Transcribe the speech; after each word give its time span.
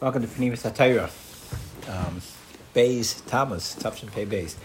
Welcome 0.00 0.22
to 0.22 0.28
Panimis 0.28 0.62
Hatayra. 0.62 1.10
Um, 1.86 2.22
Bays, 2.72 3.20
Thomas, 3.26 3.74
Tufshin 3.74 4.10
Pay 4.10 4.24
Bays. 4.24 4.56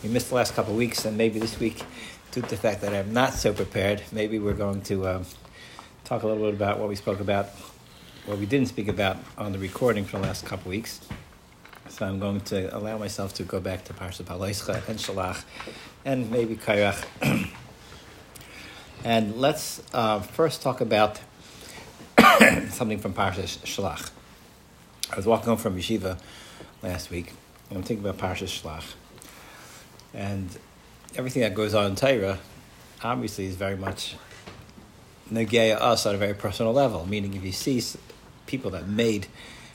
We 0.00 0.08
missed 0.08 0.28
the 0.28 0.36
last 0.36 0.54
couple 0.54 0.74
of 0.74 0.78
weeks, 0.78 1.04
and 1.04 1.18
maybe 1.18 1.40
this 1.40 1.58
week, 1.58 1.82
due 2.30 2.40
to 2.40 2.48
the 2.48 2.56
fact 2.56 2.82
that 2.82 2.94
I'm 2.94 3.12
not 3.12 3.32
so 3.32 3.52
prepared, 3.52 4.04
maybe 4.12 4.38
we're 4.38 4.54
going 4.54 4.82
to 4.82 5.08
um, 5.08 5.24
talk 6.04 6.22
a 6.22 6.28
little 6.28 6.44
bit 6.44 6.54
about 6.54 6.78
what 6.78 6.88
we 6.88 6.94
spoke 6.94 7.18
about, 7.18 7.46
what 8.26 8.38
we 8.38 8.46
didn't 8.46 8.68
speak 8.68 8.86
about 8.86 9.16
on 9.36 9.50
the 9.50 9.58
recording 9.58 10.04
for 10.04 10.18
the 10.18 10.22
last 10.22 10.46
couple 10.46 10.68
of 10.68 10.76
weeks. 10.76 11.00
So 11.88 12.06
I'm 12.06 12.20
going 12.20 12.42
to 12.42 12.72
allow 12.72 12.96
myself 12.96 13.34
to 13.34 13.42
go 13.42 13.58
back 13.58 13.82
to 13.86 13.92
Parsha 13.92 14.22
Palaischa 14.22 14.88
and 14.88 15.00
Shalach, 15.00 15.42
and 16.04 16.30
maybe 16.30 16.54
Kairach. 16.54 17.04
and 19.04 19.34
let's 19.34 19.82
uh, 19.92 20.20
first 20.20 20.62
talk 20.62 20.80
about 20.80 21.20
something 22.68 23.00
from 23.00 23.14
Parsha 23.14 23.48
Shalach. 23.64 24.12
I 25.12 25.16
was 25.16 25.26
walking 25.26 25.46
home 25.46 25.58
from 25.58 25.76
yeshiva 25.76 26.18
last 26.82 27.10
week, 27.10 27.32
and 27.68 27.78
I'm 27.78 27.84
thinking 27.84 28.04
about 28.04 28.18
Parshas 28.18 28.60
Shlach. 28.60 28.94
And 30.12 30.48
everything 31.14 31.42
that 31.42 31.54
goes 31.54 31.74
on 31.74 31.86
in 31.86 31.96
Torah, 31.96 32.38
obviously, 33.02 33.46
is 33.46 33.54
very 33.54 33.76
much 33.76 34.16
negaya 35.30 35.76
us 35.76 36.06
on 36.06 36.14
a 36.14 36.18
very 36.18 36.34
personal 36.34 36.72
level. 36.72 37.06
Meaning, 37.06 37.34
if 37.34 37.44
you 37.44 37.52
see 37.52 37.82
people 38.46 38.70
that 38.72 38.88
made 38.88 39.28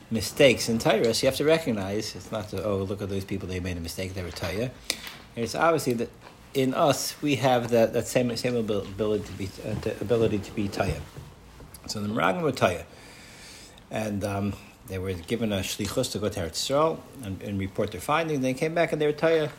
mistakes 0.09 0.67
in 0.67 0.79
Torah, 0.79 1.13
so 1.13 1.23
you 1.23 1.29
have 1.29 1.37
to 1.37 1.45
recognize 1.45 2.13
it's 2.15 2.31
not 2.31 2.49
to, 2.49 2.63
oh, 2.63 2.77
look 2.79 3.01
at 3.01 3.09
those 3.09 3.23
people, 3.23 3.47
they 3.47 3.61
made 3.61 3.77
a 3.77 3.81
mistake, 3.81 4.13
they 4.13 4.23
were 4.23 4.31
Torah. 4.31 4.71
It's 5.35 5.55
obviously 5.55 5.93
that 5.93 6.09
in 6.53 6.73
us, 6.73 7.19
we 7.21 7.35
have 7.35 7.69
that, 7.69 7.93
that 7.93 8.07
same, 8.07 8.35
same 8.35 8.57
ability 8.57 9.23
to 9.25 9.31
be, 9.33 9.49
uh, 9.65 9.91
ability 10.01 10.39
to 10.39 10.51
be 10.51 10.67
Torah. 10.67 11.01
So 11.87 12.01
the 12.01 12.09
Meraglim 12.09 12.41
were 12.41 12.51
Torah. 12.51 12.85
And 13.89 14.23
um, 14.23 14.53
they 14.91 14.99
were 14.99 15.13
given 15.13 15.53
a 15.53 15.59
shlichus 15.59 16.11
to 16.11 16.19
go 16.19 16.27
to 16.27 16.37
Eretz 16.37 16.59
Yisrael 16.67 16.99
and, 17.23 17.41
and, 17.41 17.57
report 17.57 17.91
their 17.91 18.01
findings. 18.01 18.41
They 18.41 18.53
came 18.53 18.75
back 18.75 18.91
and 18.91 19.01
they 19.01 19.05
were 19.05 19.13
tired, 19.13 19.49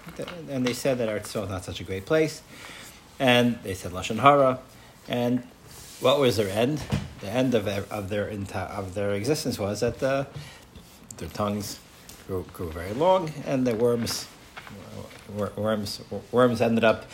and 0.50 0.66
they 0.66 0.74
said 0.74 0.98
that 0.98 1.08
Eretz 1.08 1.32
Yisrael 1.32 1.44
is 1.44 1.48
not 1.48 1.64
such 1.64 1.80
a 1.80 1.84
great 1.84 2.04
place. 2.04 2.42
And 3.18 3.58
they 3.62 3.72
said 3.72 3.92
lashon 3.92 4.18
hara, 4.18 4.58
and 5.08 5.42
what 6.00 6.20
was 6.20 6.36
their 6.36 6.50
end? 6.50 6.82
The 7.22 7.30
end 7.30 7.54
of 7.54 7.64
their 7.64 7.84
of 7.90 8.10
their 8.10 8.28
of 8.28 8.92
their 8.92 9.12
existence 9.14 9.58
was 9.58 9.80
that 9.80 10.00
the, 10.00 10.26
their 11.16 11.30
tongues 11.30 11.78
grew, 12.26 12.44
grew 12.52 12.70
very 12.70 12.92
long, 12.92 13.32
and 13.46 13.66
the 13.66 13.74
worms 13.74 14.26
worms 15.56 16.02
worms 16.30 16.60
ended 16.60 16.84
up 16.84 17.06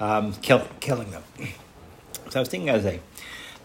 um, 0.00 0.34
kill, 0.42 0.68
killing 0.80 1.12
them. 1.12 1.22
So 2.28 2.40
I 2.40 2.40
was 2.40 2.48
thinking 2.50 2.68
as 2.68 2.84
a 2.84 3.00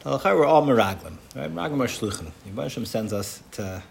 we're 0.06 0.46
all 0.46 0.66
meraglim. 0.66 1.18
Right? 1.36 1.54
Meraglim 1.54 1.82
are 1.82 1.88
shluchim. 1.88 2.32
Yibashim 2.48 2.88
sends 2.88 3.12
us 3.12 3.44
to, 3.52 3.84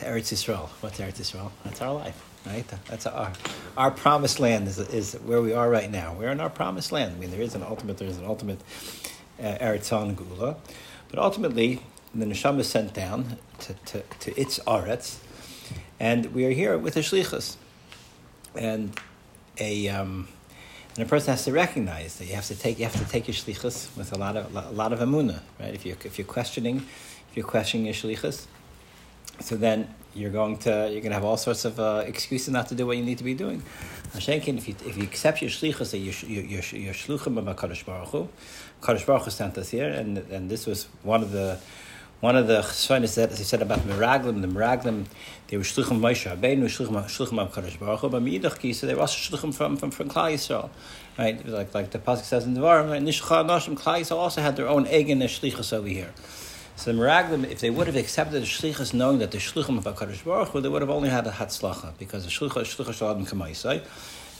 to 0.00 0.06
Eretz 0.06 0.32
Yisrael. 0.32 0.68
What's 0.80 0.98
Eretz 0.98 1.20
Yisrael? 1.20 1.50
That's 1.64 1.80
our 1.82 1.94
life. 1.94 2.24
Right? 2.46 2.64
That's 2.88 3.06
our 3.06 3.32
our 3.76 3.90
promised 3.90 4.40
land 4.40 4.66
is, 4.66 4.78
is 4.78 5.14
where 5.14 5.42
we 5.42 5.52
are 5.52 5.68
right 5.68 5.90
now. 5.90 6.14
We're 6.14 6.30
in 6.30 6.40
our 6.40 6.48
promised 6.48 6.90
land. 6.90 7.14
I 7.14 7.18
mean, 7.18 7.30
there 7.30 7.42
is 7.42 7.54
an 7.54 7.62
ultimate. 7.62 7.98
There 7.98 8.08
is 8.08 8.16
an 8.16 8.24
ultimate 8.24 8.60
uh, 9.38 9.58
Eretz 9.60 9.92
and 9.92 10.16
Gula, 10.16 10.56
but 11.10 11.18
ultimately 11.18 11.82
the 12.14 12.24
neshama 12.24 12.60
is 12.60 12.68
sent 12.68 12.94
down 12.94 13.36
to, 13.60 13.74
to, 13.74 14.02
to 14.20 14.40
its 14.40 14.58
Eretz, 14.60 15.18
and 16.00 16.32
we 16.34 16.46
are 16.46 16.50
here 16.50 16.78
with 16.78 16.94
the 16.94 17.00
shlichus, 17.00 17.56
and 18.54 18.98
a. 19.58 19.88
Um, 19.88 20.28
and 20.96 21.06
a 21.06 21.08
person 21.08 21.30
has 21.30 21.44
to 21.44 21.52
recognize 21.52 22.16
that 22.16 22.24
you 22.24 22.34
have 22.34 22.46
to 22.46 22.58
take 22.58 22.78
you 22.78 22.84
have 22.84 22.96
to 22.96 23.08
take 23.08 23.28
your 23.28 23.34
shlichus 23.34 23.96
with 23.96 24.12
a 24.12 24.18
lot 24.18 24.36
of 24.36 24.56
a 24.56 24.70
lot 24.72 24.92
of 24.92 24.98
amuna, 24.98 25.40
right? 25.60 25.72
If 25.72 25.84
you're 25.86 25.96
if 26.04 26.18
you're 26.18 26.26
questioning, 26.26 26.78
if 27.30 27.36
you're 27.36 27.46
questioning 27.46 27.86
your 27.86 27.94
shlichus, 27.94 28.46
so 29.40 29.56
then 29.56 29.88
you're 30.14 30.30
going 30.30 30.56
to 30.58 30.70
you're 30.90 31.00
going 31.00 31.10
to 31.10 31.14
have 31.14 31.24
all 31.24 31.36
sorts 31.36 31.64
of 31.64 31.78
uh, 31.78 32.02
excuses 32.06 32.48
not 32.50 32.68
to 32.68 32.74
do 32.74 32.86
what 32.86 32.96
you 32.96 33.04
need 33.04 33.18
to 33.18 33.24
be 33.24 33.34
doing. 33.34 33.62
Hashenkin, 34.14 34.58
if 34.58 34.68
you 34.68 34.74
if 34.86 34.96
you 34.96 35.04
accept 35.04 35.40
your 35.40 35.50
shlichus 35.50 35.92
that 35.92 35.98
you're 35.98 36.42
you're, 36.42 36.62
you're 36.62 36.94
shluchim 36.94 37.38
of 37.38 37.56
Kadosh 37.56 37.84
Baruch 37.84 38.08
Hu, 38.08 38.28
Kadosh 38.82 39.06
Baruch 39.06 39.24
Hu 39.24 39.30
sent 39.30 39.56
us 39.58 39.70
here, 39.70 39.88
and 39.88 40.18
and 40.18 40.50
this 40.50 40.66
was 40.66 40.88
one 41.02 41.22
of 41.22 41.30
the 41.30 41.58
one 42.20 42.36
of 42.36 42.48
the 42.48 42.60
chesronis 42.60 43.14
that 43.14 43.30
they 43.30 43.42
said 43.44 43.62
about 43.62 43.78
Meraglim, 43.80 44.42
the 44.42 44.48
Meraglim, 44.48 45.06
they 45.46 45.56
were 45.56 45.62
shluchim 45.62 46.00
Moshe 46.00 46.28
Rabbeinu, 46.30 46.64
shluchim 46.64 47.02
shluchim 47.04 47.38
of 47.38 47.54
Kadosh 47.54 47.78
Baruch 47.78 48.00
Hu, 48.00 48.08
but 48.08 48.22
Meidach 48.22 48.58
Kisa, 48.58 48.86
they 48.86 48.94
were 48.94 49.02
also 49.02 49.36
shluchim 49.36 49.54
from 49.54 49.76
from 49.76 49.92
from 49.92 50.08
Klal 50.08 50.34
Yisrael, 50.34 50.70
right? 51.16 51.46
Like 51.46 51.72
like 51.72 51.92
the 51.92 52.00
pasuk 52.00 52.24
says 52.24 52.46
in 52.46 52.56
Devarim? 52.56 52.88
Nishcha 53.02 53.46
Nashim 53.46 53.78
Klal 53.78 54.00
Yisrael 54.00 54.16
also 54.16 54.42
had 54.42 54.56
their 54.56 54.68
own 54.68 54.86
egen 54.88 55.20
shlichus 55.20 55.72
over 55.72 55.88
here. 55.88 56.12
So 56.80 56.94
the 56.94 56.98
Meraglim, 56.98 57.44
if 57.44 57.60
they 57.60 57.68
would 57.68 57.88
have 57.88 57.96
accepted 57.96 58.40
the 58.40 58.46
shlichus, 58.46 58.94
knowing 58.94 59.18
that 59.18 59.32
the 59.32 59.36
shluchim 59.36 59.76
of 59.76 59.84
Kadosh 59.84 60.24
Baruch 60.24 60.48
Hu, 60.48 60.62
they 60.62 60.68
would 60.70 60.80
have 60.80 60.88
only 60.88 61.10
had 61.10 61.26
a 61.26 61.30
hatzlacha 61.30 61.92
because 61.98 62.24
the 62.24 62.30
shluchus 62.30 62.74
shluchus 62.74 62.94
shalom 62.94 63.26
kamaisai. 63.26 63.82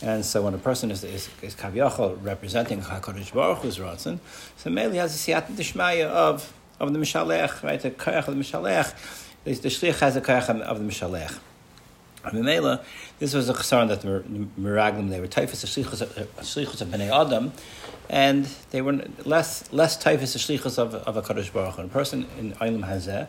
And 0.01 0.25
so 0.25 0.41
when 0.41 0.55
a 0.55 0.59
person 0.59 0.91
is, 0.91 1.05
is, 1.05 1.29
is 1.43 1.55
kaviyachol 1.55 2.25
representing 2.25 2.81
HaKadosh 2.81 3.35
Baruch 3.35 3.59
Hu's 3.59 3.77
Ratzon, 3.77 4.21
so 4.57 4.71
mainly 4.71 4.97
has 4.97 5.15
a 5.15 5.19
siyat 5.19 5.49
dishmaya 5.49 6.07
of 6.07 6.51
of 6.81 6.95
the 6.95 6.99
Mishalech, 6.99 7.63
right? 7.63 7.79
The 7.79 7.91
Koyach 7.91 8.27
of 8.27 8.35
the 8.35 8.43
Mishalech. 8.43 8.95
The, 9.45 9.53
the 9.53 9.69
Shliach 9.69 10.01
has 10.01 10.17
a 10.17 10.23
Koyach 10.23 10.49
of 10.63 10.79
the 10.79 10.85
Mishalech. 10.91 11.39
Mimela, 12.25 12.85
this 13.19 13.35
was 13.35 13.49
a 13.49 13.55
chesron 13.55 13.89
that 13.89 14.03
the 14.03 14.25
Meraglim, 14.61 15.11
they 15.11 15.21
were 15.21 15.27
typhus, 15.27 15.65
shlichus 15.65 16.03
uh, 16.03 16.85
of 16.85 16.89
Bnei 16.89 17.11
Adam, 17.11 17.53
and 18.09 18.45
they 18.71 18.83
were 18.83 19.01
less 19.25 19.73
less 19.73 19.97
typhus, 19.97 20.37
shlichus 20.37 20.79
of, 20.79 20.95
of 20.95 21.17
a 21.17 21.23
Kaddish 21.23 21.51
Baruch 21.51 21.79
a 21.79 21.89
person 21.89 22.27
in 22.39 22.53
Eilim 22.55 22.87
Hazeh 22.87 23.29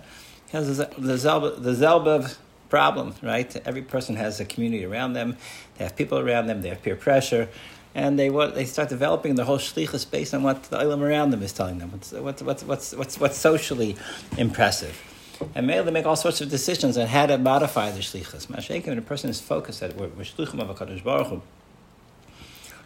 has 0.51 0.77
the 0.77 0.85
Zelba, 0.85 1.61
the 1.61 2.35
problem, 2.69 3.13
right? 3.21 3.55
Every 3.65 3.81
person 3.81 4.15
has 4.15 4.39
a 4.39 4.45
community 4.45 4.85
around 4.85 5.13
them, 5.13 5.37
they 5.77 5.85
have 5.85 5.95
people 5.95 6.19
around 6.19 6.47
them, 6.47 6.61
they 6.61 6.69
have 6.69 6.81
peer 6.81 6.95
pressure, 6.95 7.49
and 7.95 8.17
they 8.17 8.29
what 8.29 8.55
they 8.55 8.65
start 8.65 8.89
developing 8.89 9.35
their 9.35 9.45
whole 9.45 9.57
shlichus 9.57 10.09
based 10.09 10.33
on 10.33 10.43
what 10.43 10.63
the 10.63 10.77
ilam 10.77 11.01
around 11.01 11.31
them 11.31 11.43
is 11.43 11.53
telling 11.53 11.79
them. 11.79 11.91
What's 11.91 12.11
what's 12.11 12.63
what's 12.63 12.93
what's, 12.93 13.17
what's 13.17 13.37
socially 13.37 13.95
impressive, 14.37 14.95
and 15.55 15.67
maybe 15.67 15.83
they 15.85 15.91
make 15.91 16.05
all 16.05 16.15
sorts 16.15 16.41
of 16.41 16.49
decisions 16.49 16.97
on 16.97 17.07
how 17.07 17.25
to 17.25 17.37
modify 17.37 17.91
the 17.91 17.99
shlichus. 17.99 18.47
Mashiach, 18.47 18.87
when 18.87 18.97
a 18.97 19.01
person 19.01 19.29
is 19.29 19.39
focused 19.39 19.81
at 19.81 19.95
we're, 19.95 20.07
we're 20.09 20.23
shlichim 20.23 20.59
of 20.59 20.75
Hakadosh 20.75 21.03
Baruch 21.03 21.27
Hu, 21.27 21.41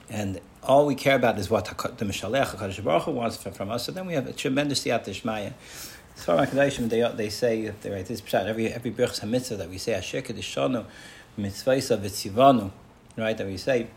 and 0.10 0.40
all 0.64 0.86
we 0.86 0.96
care 0.96 1.16
about 1.16 1.38
is 1.40 1.50
what 1.50 1.66
the 1.66 2.06
Mishalech 2.06 2.48
Hakadosh 2.48 2.84
Baruch 2.84 3.04
Hu 3.04 3.12
wants 3.12 3.38
from, 3.38 3.72
us. 3.72 3.86
So 3.86 3.92
then 3.92 4.06
we 4.06 4.14
have 4.14 4.28
a 4.28 4.34
tremendous 4.34 4.84
siyat 4.84 5.06
dishmaya. 5.06 5.54
Far 6.16 6.40
as 6.40 6.52
they 6.52 7.02
they 7.16 7.30
say 7.30 7.74
they 7.82 7.90
write 7.90 8.06
this 8.06 8.22
pshat 8.22 8.46
every 8.46 8.68
every 8.68 8.90
birch 8.90 9.22
mitzvah 9.24 9.58
that 9.58 9.70
we 9.70 9.78
say 9.78 9.94
Asher 9.94 10.22
Kedishonu 10.22 10.86
mitzvahs 11.38 11.98
v'tzivanu, 11.98 12.72
right? 13.18 13.38
That 13.38 13.48
we 13.48 13.58
say 13.58 13.88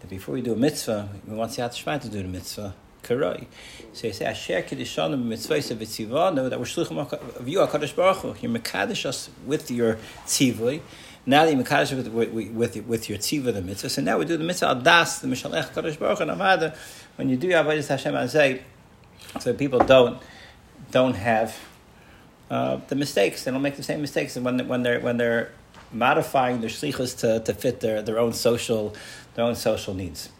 that 0.00 0.08
before 0.08 0.34
we 0.34 0.42
do 0.42 0.52
a 0.52 0.56
mitzvah, 0.56 1.08
we 1.26 1.34
want 1.34 1.50
Siyat 1.50 1.74
Shema 1.74 1.98
to 1.98 2.08
do 2.08 2.22
the 2.22 2.28
mitzvah. 2.28 2.74
Karoi. 3.08 3.46
So 3.92 4.06
you 4.06 4.12
say, 4.12 4.26
Asher 4.26 4.62
Kiddishanu 4.62 5.22
mitzvahs 5.22 5.70
of 5.70 5.78
Tzivanu, 5.78 6.50
that 6.50 6.58
we're 6.58 6.66
shluchim 6.66 6.98
of 7.12 7.48
you, 7.48 7.58
HaKadosh 7.58 7.96
Baruch 7.96 8.16
Hu. 8.18 8.34
You're 8.40 8.58
Mekadosh 8.58 9.06
us 9.06 9.30
with 9.46 9.70
your 9.70 9.98
tzivui. 10.26 10.80
Now 11.26 11.44
that 11.44 11.54
you're 11.54 11.64
Mekadosh 11.64 11.96
with, 11.96 12.08
with, 12.08 12.52
with, 12.52 12.86
with 12.86 13.08
your 13.08 13.18
tzivah, 13.18 13.52
the 13.52 13.62
mitzvah. 13.62 13.88
So 13.88 14.02
now 14.02 14.18
we 14.18 14.24
do 14.24 14.36
the 14.36 14.44
mitzvah 14.44 14.80
das, 14.82 15.20
the 15.20 15.28
Mishalech 15.28 15.70
HaKadosh 15.72 15.98
Baruch 15.98 16.18
Hu. 16.18 16.22
And 16.22 16.30
Amada, 16.30 16.76
when 17.16 17.28
you 17.28 17.36
do 17.36 17.48
your 17.48 17.64
Avodah 17.64 17.86
Hashem 17.86 18.14
Azay, 18.14 18.62
so 19.40 19.52
people 19.54 19.80
don't, 19.80 20.20
don't 20.90 21.14
have 21.14 21.56
uh, 22.50 22.80
the 22.88 22.94
mistakes. 22.94 23.44
They 23.44 23.50
don't 23.50 23.62
make 23.62 23.76
the 23.76 23.82
same 23.82 24.00
mistakes 24.00 24.36
when, 24.36 24.68
when, 24.68 24.82
they're, 24.82 25.00
when 25.00 25.16
they're 25.16 25.52
modifying 25.92 26.60
their 26.60 26.70
shlichus 26.70 27.18
to, 27.20 27.40
to 27.40 27.54
fit 27.54 27.80
their, 27.80 28.02
their 28.02 28.18
own 28.18 28.32
social 28.32 28.94
their 29.34 29.44
own 29.44 29.54
social 29.54 29.94
needs. 29.94 30.30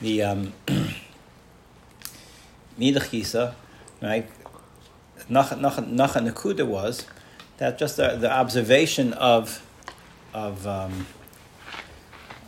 The 0.00 0.22
um, 0.22 0.52
Midach 2.80 3.54
right? 4.02 4.28
Nacha 5.28 5.58
Nakuda 5.60 6.66
was 6.66 7.06
that 7.58 7.78
just 7.78 7.96
the, 7.96 8.16
the 8.16 8.32
observation 8.32 9.12
of 9.12 9.64
of 10.32 10.66
um, 10.66 11.06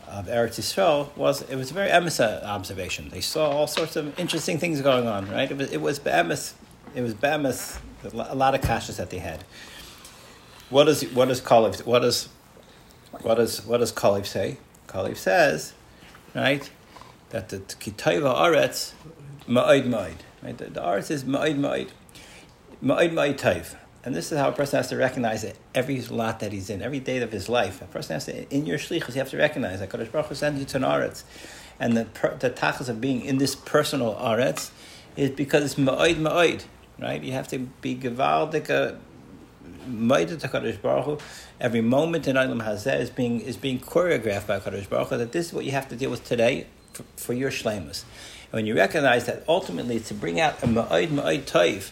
of 0.08 0.26
Eretz 0.26 0.58
Yisrael 0.58 1.14
was 1.16 1.42
it 1.42 1.56
was 1.56 1.70
a 1.70 1.74
very 1.74 1.90
emissary 1.90 2.42
observation. 2.42 3.08
They 3.10 3.20
saw 3.20 3.50
all 3.50 3.66
sorts 3.66 3.96
of 3.96 4.18
interesting 4.18 4.58
things 4.58 4.80
going 4.80 5.06
on. 5.06 5.30
Right? 5.30 5.50
It 5.50 5.56
was 5.56 5.70
it 5.70 5.80
was 5.80 5.98
be'emes, 5.98 6.54
it 6.94 7.02
was 7.02 7.14
be'emes, 7.14 7.78
a 8.04 8.34
lot 8.34 8.54
of 8.54 8.60
kashas 8.60 8.96
that 8.96 9.10
they 9.10 9.18
had. 9.18 9.44
What 10.70 10.84
does 10.84 11.02
what 11.12 11.28
does 11.28 11.40
Kalev 11.40 11.84
what 11.84 12.00
does 12.00 12.28
what 13.20 13.34
does 13.34 13.64
what 13.66 13.78
does 13.78 13.92
Kalev 13.92 14.26
say? 14.26 14.58
Kalev 14.88 15.16
says, 15.16 15.74
right, 16.34 16.68
that 17.30 17.48
the 17.50 17.58
Kitaiva 17.58 18.34
Aretz 18.34 18.92
Ma'id 19.48 19.86
Ma'id. 19.86 20.16
Right? 20.42 20.56
The, 20.56 20.66
the 20.66 20.94
is 20.96 21.24
Ma'id 21.24 21.58
Ma'id. 21.58 21.88
Ma'id 22.82 23.12
Ma'id 23.12 23.38
Taiv. 23.38 23.76
And 24.04 24.14
this 24.14 24.32
is 24.32 24.38
how 24.38 24.48
a 24.48 24.52
person 24.52 24.78
has 24.78 24.88
to 24.88 24.96
recognize 24.96 25.44
it 25.44 25.56
every 25.74 26.00
lot 26.02 26.40
that 26.40 26.52
he's 26.52 26.68
in, 26.68 26.82
every 26.82 26.98
day 26.98 27.18
of 27.18 27.30
his 27.30 27.48
life. 27.48 27.80
A 27.80 27.84
person 27.86 28.14
has 28.14 28.24
to, 28.24 28.48
in 28.52 28.66
your 28.66 28.78
shlichus, 28.78 29.10
you 29.14 29.20
have 29.20 29.30
to 29.30 29.36
recognize 29.36 29.78
that 29.78 29.90
Kadosh 29.90 30.10
Baruch 30.10 30.26
Hu 30.26 30.34
sends 30.34 30.58
you 30.58 30.66
to 30.66 30.76
an 30.78 30.82
aretz. 30.82 31.22
And 31.78 31.96
the, 31.96 32.04
the 32.40 32.50
tachas 32.50 32.88
of 32.88 33.00
being 33.00 33.24
in 33.24 33.38
this 33.38 33.54
personal 33.54 34.16
aretz 34.16 34.70
is 35.16 35.30
because 35.30 35.64
it's 35.64 35.74
ma'oid 35.76 36.16
ma'oid, 36.16 36.64
right? 36.98 37.22
You 37.22 37.32
have 37.32 37.46
to 37.48 37.58
be 37.58 37.94
gevaldik, 37.94 38.70
uh, 38.70 38.96
to 39.84 41.18
every 41.60 41.80
moment 41.80 42.28
in 42.28 42.36
Olam 42.36 42.64
Hazeh 42.64 43.00
is 43.00 43.10
being 43.10 43.40
is 43.40 43.56
being 43.56 43.80
choreographed 43.80 44.46
by 44.46 44.60
Kadosh 44.60 44.88
Baruch 44.88 45.08
Hu. 45.08 45.18
That 45.18 45.32
this 45.32 45.46
is 45.46 45.52
what 45.52 45.64
you 45.64 45.72
have 45.72 45.88
to 45.88 45.96
deal 45.96 46.10
with 46.10 46.24
today 46.24 46.66
for, 46.92 47.04
for 47.16 47.32
your 47.32 47.50
shlemus. 47.50 48.04
When 48.52 48.66
you 48.66 48.74
recognize 48.74 49.24
that 49.24 49.44
ultimately 49.48 49.96
it's 49.96 50.08
to 50.08 50.14
bring 50.14 50.38
out 50.38 50.62
a 50.62 50.66
ma'od 50.66 51.08
ma'od 51.08 51.44
toiv, 51.44 51.90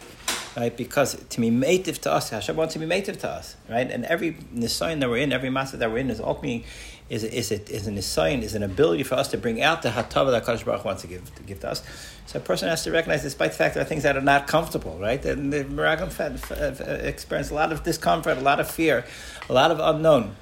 right? 0.59 0.77
Because 0.77 1.15
to 1.15 1.41
be 1.41 1.51
mative 1.51 1.99
to 2.01 2.13
us, 2.13 2.29
Hashem 2.29 2.55
wants 2.55 2.75
to 2.75 2.79
be 2.79 2.85
mative 2.85 3.19
to 3.21 3.31
us, 3.31 3.57
right? 3.67 3.91
And 3.91 4.05
every 4.05 4.35
nisayon 4.55 5.01
that 5.01 5.09
we're 5.09 5.23
in, 5.23 5.33
every 5.33 5.49
master 5.49 5.79
that 5.79 5.91
we're 5.91 5.99
in, 5.99 6.11
is 6.11 6.21
ultimately 6.21 6.67
is 7.09 7.25
is 7.25 7.51
it 7.51 7.71
is 7.71 7.87
an 7.87 7.97
nisayon, 7.97 8.43
is 8.43 8.55
an 8.55 8.63
ability 8.63 9.05
for 9.05 9.15
us 9.15 9.29
to 9.29 9.39
bring 9.39 9.63
out 9.63 9.81
the 9.81 9.89
hatava 9.89 10.33
that 10.33 10.45
Kadosh 10.45 10.63
Baruch 10.67 10.85
wants 10.85 11.01
to 11.01 11.09
give 11.09 11.35
to 11.35 11.43
give 11.45 11.61
to 11.61 11.71
us. 11.71 11.83
So 12.27 12.39
a 12.39 12.43
person 12.43 12.69
has 12.69 12.85
to 12.85 12.93
recognize, 12.93 13.23
despite 13.23 13.53
the 13.53 13.57
fact 13.57 13.73
there 13.73 13.83
are 13.83 13.87
things 13.87 14.03
that 14.03 14.19
are 14.19 14.21
not 14.21 14.47
comfortable, 14.47 14.99
right? 14.99 15.25
And 15.25 15.51
the 15.51 15.65
Meraglim 15.65 17.05
experience 17.05 17.51
a 17.51 17.55
lot 17.55 17.73
of 17.73 17.85
discomfort, 17.85 18.37
a 18.37 18.43
lot 18.43 18.61
of 18.61 18.71
fear, 18.71 19.07
a 19.49 19.53
lot 19.55 19.71
of 19.71 19.81
unknown. 19.81 20.37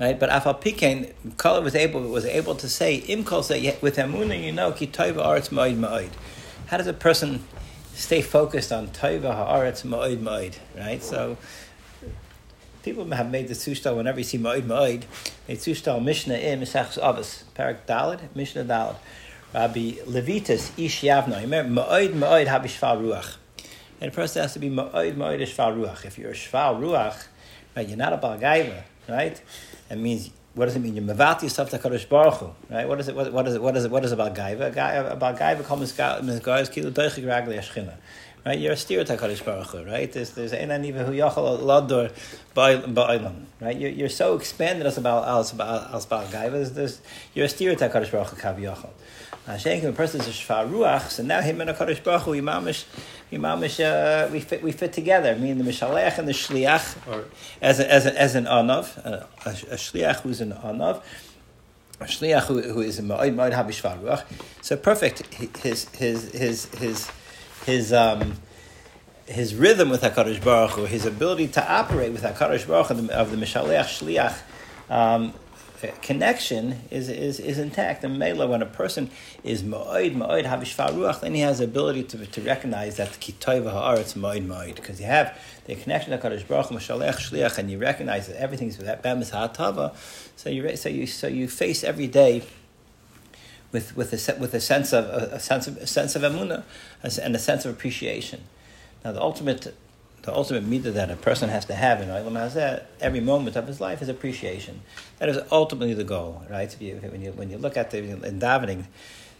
Right, 0.00 0.18
but 0.18 0.30
Afal 0.30 0.60
Pikain, 0.62 1.12
Kala 1.36 1.60
was 1.60 1.74
able 1.74 2.00
was 2.02 2.24
able 2.24 2.54
to 2.54 2.68
say, 2.68 3.00
Imkol 3.00 3.42
say 3.42 3.76
with 3.80 3.96
Emunah, 3.96 4.42
you 4.42 4.52
know, 4.52 4.70
ki 4.70 4.86
toiva 4.86 5.16
aretz 5.16 5.50
ma'id 5.50 5.76
ma'id. 5.76 6.10
How 6.66 6.76
does 6.76 6.86
a 6.86 6.92
person 6.92 7.44
stay 7.94 8.22
focused 8.22 8.70
on 8.70 8.88
toiva 8.88 9.34
haaretz 9.34 9.84
ma'id 9.84 10.18
ma'id? 10.18 10.54
Right, 10.76 11.02
so 11.02 11.36
people 12.84 13.10
have 13.10 13.30
made 13.30 13.48
the 13.48 13.54
sushtal 13.54 13.96
whenever 13.96 14.20
you 14.20 14.24
see 14.24 14.38
ma'id 14.38 14.62
ma'id. 14.62 15.02
Made 15.48 15.58
sushtal 15.58 16.02
Mishnah 16.02 16.36
in 16.36 16.60
Misachs 16.60 16.96
Avos, 17.02 17.42
Parak 17.56 17.78
Dalad, 17.86 18.20
Mishnah 18.36 18.64
Dalad. 18.64 18.96
Rabbi 19.54 19.92
Levitas 20.04 20.78
Ish 20.78 21.00
Yavna. 21.00 21.40
Remember, 21.40 21.80
Ma'od 21.80 22.12
Ma'od 22.12 22.46
Habi 22.46 22.68
Ruach. 22.68 23.36
And 24.00 24.12
a 24.12 24.14
person 24.14 24.42
has 24.42 24.52
to 24.52 24.58
be 24.58 24.68
Ma'od 24.68 25.16
Ma'od 25.16 25.40
Shval 25.40 25.74
Ruach. 25.74 26.04
If 26.04 26.18
you're 26.18 26.34
Shval 26.34 26.78
Ruach, 26.78 27.26
right, 27.74 27.88
you're 27.88 27.96
not 27.96 28.12
a 28.12 28.18
Balgaiva, 28.18 28.82
right? 29.08 29.40
That 29.88 29.98
means 29.98 30.30
what 30.58 30.64
does 30.64 30.74
it 30.74 30.80
mean? 30.80 30.96
You 30.96 31.02
mevat 31.02 31.42
yourself 31.42 31.70
to 31.70 31.78
Kadosh 31.78 32.08
Baruch 32.08 32.34
Hu, 32.34 32.50
right? 32.68 32.88
What 32.88 32.98
is 32.98 33.06
it? 33.06 33.14
What, 33.14 33.32
what 33.32 33.46
is 33.46 33.54
it? 33.54 33.62
What 33.62 33.76
is 33.76 33.84
it? 33.84 33.90
What 33.92 34.04
is 34.04 34.10
about 34.10 34.34
gaiva? 34.34 34.70
About 35.12 35.38
gaiva 35.38 35.64
comes 35.64 35.92
guys 35.92 36.68
kilu 36.68 36.90
doichik 36.90 37.24
ragli 37.24 37.58
ashchina, 37.58 37.94
right? 38.44 38.58
You're 38.58 38.72
a 38.72 38.76
steer 38.76 39.04
to 39.04 39.16
Kadosh 39.16 39.44
Baruch 39.44 39.68
Hu, 39.68 39.84
right? 39.84 40.10
There's 40.10 40.32
there's 40.32 40.52
enan 40.52 40.84
even 40.84 41.06
hu 41.06 41.12
yachal 41.12 41.60
lador 41.60 42.12
ba'ilam, 42.56 43.44
right? 43.60 43.78
You're, 43.78 43.90
you're 43.90 44.08
so 44.08 44.34
expanded 44.36 44.84
as 44.86 44.98
about 44.98 45.28
as 45.28 45.52
about 45.52 45.94
as 45.94 46.06
about 46.06 46.26
gaiva. 46.26 46.74
There's, 46.74 47.00
you're 47.34 47.46
a 47.46 47.48
steer 47.48 47.76
to 47.76 47.88
Kadosh 47.88 48.10
Baruch 48.10 48.30
Hu 48.30 48.36
kav 48.36 48.58
yachal. 48.58 48.90
Hashem, 49.46 49.86
a 49.86 49.92
person 49.92 50.20
is 50.20 50.26
a 50.26 50.30
shvar 50.30 50.68
ruach, 50.68 51.08
so 51.08 51.22
now 51.22 51.40
him 51.40 51.60
and 51.60 51.70
a 51.70 51.74
Kadosh 51.74 52.02
Baruch 52.02 52.22
Hu, 52.22 52.32
imamish, 52.32 52.84
imamish, 53.32 53.80
uh, 53.80 54.28
we 54.30 54.40
fit, 54.40 54.62
we 54.62 54.72
fit 54.72 54.92
together. 54.92 55.36
Me 55.36 55.50
and 55.50 55.60
the 55.60 55.64
mishalech 55.64 56.18
and 56.18 56.26
the 56.26 56.32
shliach, 56.32 56.96
or 57.10 57.24
as 57.60 57.80
a, 57.80 57.92
as 57.92 58.06
a, 58.06 58.20
as 58.20 58.34
an 58.34 58.44
anav, 58.44 58.96
a, 58.98 59.28
a, 59.44 59.50
a 59.50 59.76
shliach 59.76 60.20
who's 60.20 60.40
an 60.40 60.52
anav, 60.52 61.02
a 62.00 62.04
shliach 62.04 62.44
who, 62.44 62.60
who 62.60 62.80
is 62.80 62.98
a 62.98 63.02
ma'od 63.02 63.34
ma'od 63.34 63.52
habishvaruach. 63.52 64.24
So 64.62 64.76
perfect. 64.76 65.34
His 65.58 65.88
his 65.90 66.30
his 66.30 66.66
his 66.74 67.10
his 67.66 67.92
um 67.92 68.36
his 69.26 69.54
rhythm 69.54 69.90
with 69.90 70.02
Hakadosh 70.02 70.42
Baruch 70.42 70.70
Hu, 70.70 70.84
his 70.86 71.04
ability 71.04 71.48
to 71.48 71.70
operate 71.70 72.12
with 72.12 72.22
Hakadosh 72.22 72.66
Baruch 72.66 72.86
Hu 72.88 73.10
of 73.10 73.30
the, 73.30 73.36
the 73.36 73.44
mishalech 73.44 73.84
shliach. 73.84 74.38
Um, 74.88 75.34
connection 76.02 76.80
is, 76.90 77.08
is, 77.08 77.40
is 77.40 77.58
intact. 77.58 78.04
And 78.04 78.18
Mela, 78.18 78.46
when 78.46 78.62
a 78.62 78.66
person 78.66 79.10
is 79.44 79.62
ma'od, 79.62 80.16
ma'od, 80.16 80.44
havishvar 80.44 80.90
ruach, 80.90 81.20
then 81.20 81.34
he 81.34 81.40
has 81.40 81.58
the 81.58 81.64
ability 81.64 82.04
to, 82.04 82.26
to 82.26 82.40
recognize 82.40 82.96
that 82.96 83.10
kitoiva 83.12 83.70
ha'aretz 83.70 84.14
ma'od, 84.14 84.46
ma'od. 84.46 84.76
Because 84.76 85.00
you 85.00 85.06
have 85.06 85.38
the 85.66 85.74
connection 85.74 86.10
to 86.10 86.18
Kadosh 86.18 86.46
Baruch 86.46 86.66
Mashalech 86.66 87.14
Shliach, 87.14 87.58
and 87.58 87.70
you 87.70 87.78
recognize 87.78 88.26
that 88.28 88.36
everything's 88.40 88.76
with 88.76 88.86
that 88.86 89.02
bemis 89.02 89.30
ha'atava, 89.30 89.94
so 90.36 90.50
you, 90.50 90.76
so, 90.76 90.88
you, 90.88 91.06
so 91.06 91.26
you 91.26 91.48
face 91.48 91.84
every 91.84 92.06
day 92.06 92.42
with, 93.72 93.96
with, 93.96 94.12
a, 94.12 94.38
with 94.38 94.54
a 94.54 94.60
sense 94.60 94.92
of 94.92 95.04
a 95.04 95.40
sense 95.40 95.66
of 95.66 95.76
a 95.76 95.86
sense 95.86 96.16
of 96.16 96.22
emuna 96.22 96.62
and 97.02 97.36
a 97.36 97.38
sense 97.38 97.64
of 97.64 97.74
appreciation. 97.74 98.42
Now, 99.04 99.12
the 99.12 99.20
ultimate 99.20 99.74
the 100.28 100.34
ultimate 100.34 100.64
mitzvah 100.64 100.90
that 100.90 101.10
a 101.10 101.16
person 101.16 101.48
has 101.48 101.64
to 101.64 101.74
have 101.74 102.02
in 102.02 102.08
Olam 102.08 102.32
Hazeh 102.32 102.82
every 103.00 103.20
moment 103.20 103.56
of 103.56 103.66
his 103.66 103.80
life 103.80 104.02
is 104.02 104.10
appreciation. 104.10 104.82
That 105.20 105.30
is 105.30 105.38
ultimately 105.50 105.94
the 105.94 106.04
goal, 106.04 106.42
right? 106.50 106.70
You, 106.78 106.96
when 106.96 107.22
you 107.22 107.32
when 107.32 107.48
you 107.50 107.56
look 107.56 107.78
at 107.78 107.90
the 107.90 107.98
in 107.98 108.38
davening, 108.38 108.84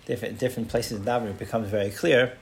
different 0.07 0.39
different 0.39 0.71
places 0.71 0.99
in 0.99 1.05
davening, 1.05 1.31
it 1.31 1.39
becomes 1.39 1.69
very 1.69 1.91
clear. 1.91 2.39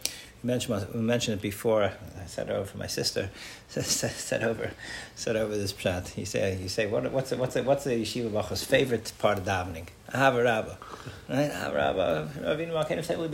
We 0.46 0.52
mentioned 0.52 0.94
mentioned 0.94 1.38
it 1.38 1.42
before. 1.42 1.82
I 1.82 2.26
said 2.26 2.50
over 2.50 2.66
for 2.66 2.78
my 2.78 2.86
sister. 2.86 3.30
Said 3.68 4.44
over, 4.44 4.70
said 5.16 5.34
over 5.34 5.56
this 5.56 5.72
pshat. 5.72 6.16
You 6.16 6.24
say 6.24 6.56
you 6.56 6.68
say 6.68 6.86
what, 6.86 7.10
what's 7.10 7.30
the, 7.30 7.36
what's 7.36 7.54
the, 7.54 7.64
what's 7.64 7.82
the 7.82 7.90
yeshiva 7.90 8.32
bacha's 8.32 8.62
favorite 8.62 9.12
part 9.18 9.38
of 9.38 9.44
davening? 9.44 9.88
Ahava 10.12 10.44
Rabba. 10.44 10.78
Right? 11.28 11.50
Rabba. 11.74 12.30
Ravinu 12.38 12.72
we 13.18 13.28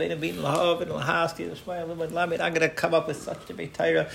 lamid. 2.07 2.39
I'm 2.39 2.53
to 2.55 2.69
come 2.69 2.95
up 2.95 3.07
with 3.07 3.21
such 3.21 3.47
a 3.51 3.53
big 3.53 3.73
Torah, 3.73 4.09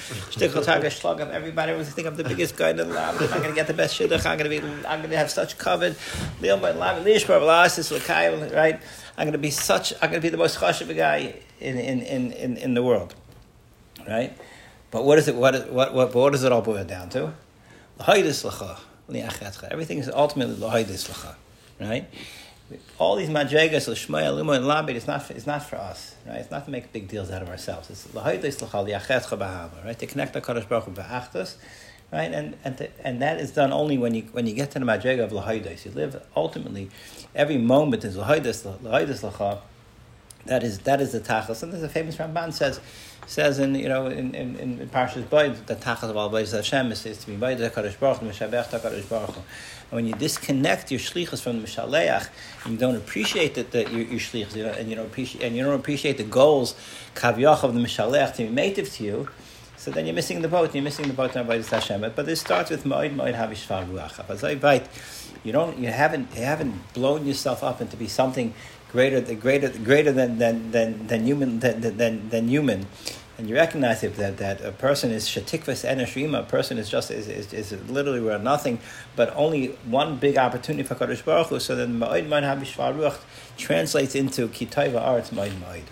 everybody. 1.31 1.73
I 1.73 1.85
think 1.85 2.09
I'm 2.09 2.17
the 2.17 2.25
biggest 2.25 2.57
guy 2.57 2.71
in 2.71 2.79
the 2.79 2.85
lab. 2.85 3.23
I'm 3.33 3.43
to 3.43 3.53
get 3.53 3.69
the 3.69 3.75
best 3.75 3.99
shidduch. 3.99 4.27
I'm 4.27 4.39
to 4.39 4.49
be, 4.49 4.61
I'm 4.87 5.09
to 5.09 5.17
have 5.17 5.31
such 5.31 5.57
covet. 5.57 5.97
Lamid, 6.41 6.77
right? 8.55 8.81
I'm 9.19 9.25
going 9.25 9.33
to 9.33 9.39
be 9.39 9.51
such, 9.51 9.93
I'm 9.95 10.11
going 10.11 10.15
to 10.15 10.21
be 10.21 10.29
the 10.29 10.37
most 10.37 10.59
chashiv 10.59 10.97
guy 10.97 11.35
in, 11.61 11.77
in, 11.77 12.01
in, 12.03 12.33
in, 12.33 12.57
in 12.57 12.75
the 12.75 12.83
world. 12.85 13.17
Right? 14.07 14.33
But 14.93 15.05
what 15.05 15.19
is 15.19 15.27
it, 15.27 15.35
what, 15.35 15.71
what, 15.73 15.93
what, 15.93 16.15
what 16.15 16.31
does 16.33 16.45
it 16.45 16.53
all 16.53 16.63
boil 16.63 16.85
down 16.85 17.11
to? 17.11 17.35
Everything 18.07 19.99
is 19.99 20.09
ultimately 20.09 20.55
the 20.55 20.69
hidislacha, 20.69 21.35
right? 21.81 22.09
all 22.99 23.17
these 23.17 23.29
madregas, 23.29 23.89
l'shmaya, 23.89 24.35
limo, 24.35 24.53
and 24.53 24.65
labit, 24.65 24.95
it's 24.95 25.07
not, 25.07 25.31
it's 25.31 25.47
not 25.47 25.63
for 25.63 25.77
us, 25.77 26.15
right? 26.27 26.37
It's 26.37 26.51
not 26.51 26.67
to 26.67 26.71
make 26.71 26.93
big 26.93 27.09
deals 27.09 27.31
out 27.31 27.43
of 27.43 27.49
ourselves. 27.49 27.91
It's 27.91 28.15
l'hoides 28.15 28.61
l'chal 28.61 28.87
yachetcha 28.89 29.39
b'hava, 29.39 29.85
right? 29.85 29.99
To 29.99 30.07
connect 30.07 30.35
the 30.35 30.41
Kadosh 30.41 30.69
Baruch 30.69 30.85
Hu 30.85 30.93
b'achtos, 30.93 31.55
right? 32.13 32.33
And 32.33 32.57
and 32.65 32.79
to, 32.79 33.07
and 33.07 33.21
that 33.23 33.41
is 33.41 33.51
done 33.53 33.73
only 33.73 33.99
when 33.99 34.15
you 34.15 34.23
when 34.33 34.47
you 34.47 34.55
get 34.55 34.71
to 34.73 34.79
the 34.79 34.85
madrega 34.85 35.25
of 35.25 35.33
l'hoides. 35.33 35.85
You 35.85 35.93
live 35.93 36.23
ultimately 36.37 36.91
every 37.35 37.59
moment 37.59 38.05
is 38.05 38.17
l'hoides 38.17 38.65
l'hoides 38.65 39.23
l'chal. 39.23 39.61
That 40.47 40.63
is 40.63 40.79
that 40.81 41.01
is 41.01 41.13
the 41.13 41.21
tachas. 41.21 41.63
And 41.63 41.73
there's 41.73 41.83
a 41.83 41.89
famous 41.89 42.17
Ramban 42.17 42.53
says 42.53 42.81
says 43.27 43.59
in 43.59 43.75
you 43.75 43.89
know 43.89 44.07
in 44.07 44.35
in, 44.35 44.57
in 44.57 44.89
Parshas 44.89 45.25
Bayit 45.25 45.67
the 45.67 45.77
tachas 45.77 46.09
of 46.09 46.17
all 46.17 46.31
Bayis 46.31 46.53
Hashem 46.53 46.91
is 46.93 47.03
to 47.03 47.27
be 47.27 47.37
Bayit 47.37 47.59
Hakadosh 47.71 47.99
Baruch 47.99 48.19
Hu, 48.19 48.29
Mishabech 48.29 48.69
Hakadosh 48.69 49.09
Baruch. 49.09 49.37
And 49.37 49.97
when 49.97 50.07
you 50.07 50.15
disconnect 50.15 50.91
your 50.91 51.01
shlichus 51.01 51.43
from 51.43 51.61
the 51.61 51.67
mishaleach, 51.67 52.29
and 52.65 52.75
you 52.75 52.79
don't 52.79 52.97
appreciate 52.97 53.55
that 53.55 53.71
the, 53.71 53.91
your, 53.91 54.03
your 54.03 54.21
shlichus, 54.21 54.55
you 54.55 54.65
know, 54.65 54.71
and 54.71 54.89
you 54.89 54.97
don't 54.97 55.07
appreciate 55.07 55.45
and 55.45 55.57
you 55.57 55.65
don't 55.65 55.79
appreciate 55.79 56.17
the 56.17 56.25
goals 56.25 56.75
kavyach 57.15 57.63
of 57.63 57.75
the 57.75 57.81
mishaleach 57.81 58.35
to 58.37 58.45
be 58.45 58.49
native 58.49 58.91
to 58.95 59.05
you, 59.05 59.29
so 59.89 59.95
then 59.95 60.05
you're 60.05 60.15
missing 60.15 60.43
the 60.43 60.49
boat. 60.49 60.75
You're 60.75 60.85
missing 60.85 61.09
the 61.09 61.15
boat 61.15 61.35
on 61.35 61.47
Bayis 61.47 61.71
Hashem. 61.71 62.03
But 62.15 62.27
this 62.27 62.41
starts 62.43 62.69
with 62.69 62.85
Moed 62.85 63.17
Moed 63.17 63.35
Havishvar 63.35 63.89
Ruach. 63.89 64.87
You 65.45 65.53
don't 65.53 65.79
you 65.79 65.89
haven't 65.89 66.29
you 66.37 66.43
haven't 66.43 66.93
blown 66.93 67.25
yourself 67.25 67.65
up 67.65 67.81
into 67.81 67.97
be 67.97 68.07
something 68.07 68.53
greater, 68.93 69.23
greater, 69.35 69.71
greater 69.79 70.13
than, 70.13 70.37
than, 70.37 70.73
than, 70.73 71.07
than 71.07 71.25
human, 71.25 71.61
than, 71.61 71.97
than, 71.97 72.29
than 72.29 72.49
human. 72.49 72.87
And 73.39 73.49
you 73.49 73.55
recognize 73.55 74.03
it, 74.03 74.17
that, 74.17 74.37
that 74.39 74.61
a 74.61 74.73
person 74.73 75.11
is 75.11 75.27
shatikvas 75.27 75.89
enashrima, 75.89 76.41
a 76.41 76.43
person 76.43 76.77
is 76.77 76.91
just 76.91 77.11
is, 77.11 77.29
is, 77.29 77.55
is 77.55 77.73
literally 77.89 78.21
worth 78.21 78.43
nothing, 78.43 78.79
but 79.17 79.33
only 79.37 79.69
one 79.87 80.17
big 80.17 80.37
opportunity 80.37 80.83
for 80.83 80.97
Kadosh 80.97 81.25
Baruch 81.25 81.47
Hu. 81.47 81.61
So 81.61 81.77
then 81.77 81.99
ma'od 81.99 82.29
ma'od 82.29 82.43
habishvar 82.43 83.19
translates 83.57 84.15
into 84.15 84.49
kitayva 84.49 85.01
arts 85.01 85.31
ma'od 85.31 85.53
ma'od. 85.53 85.83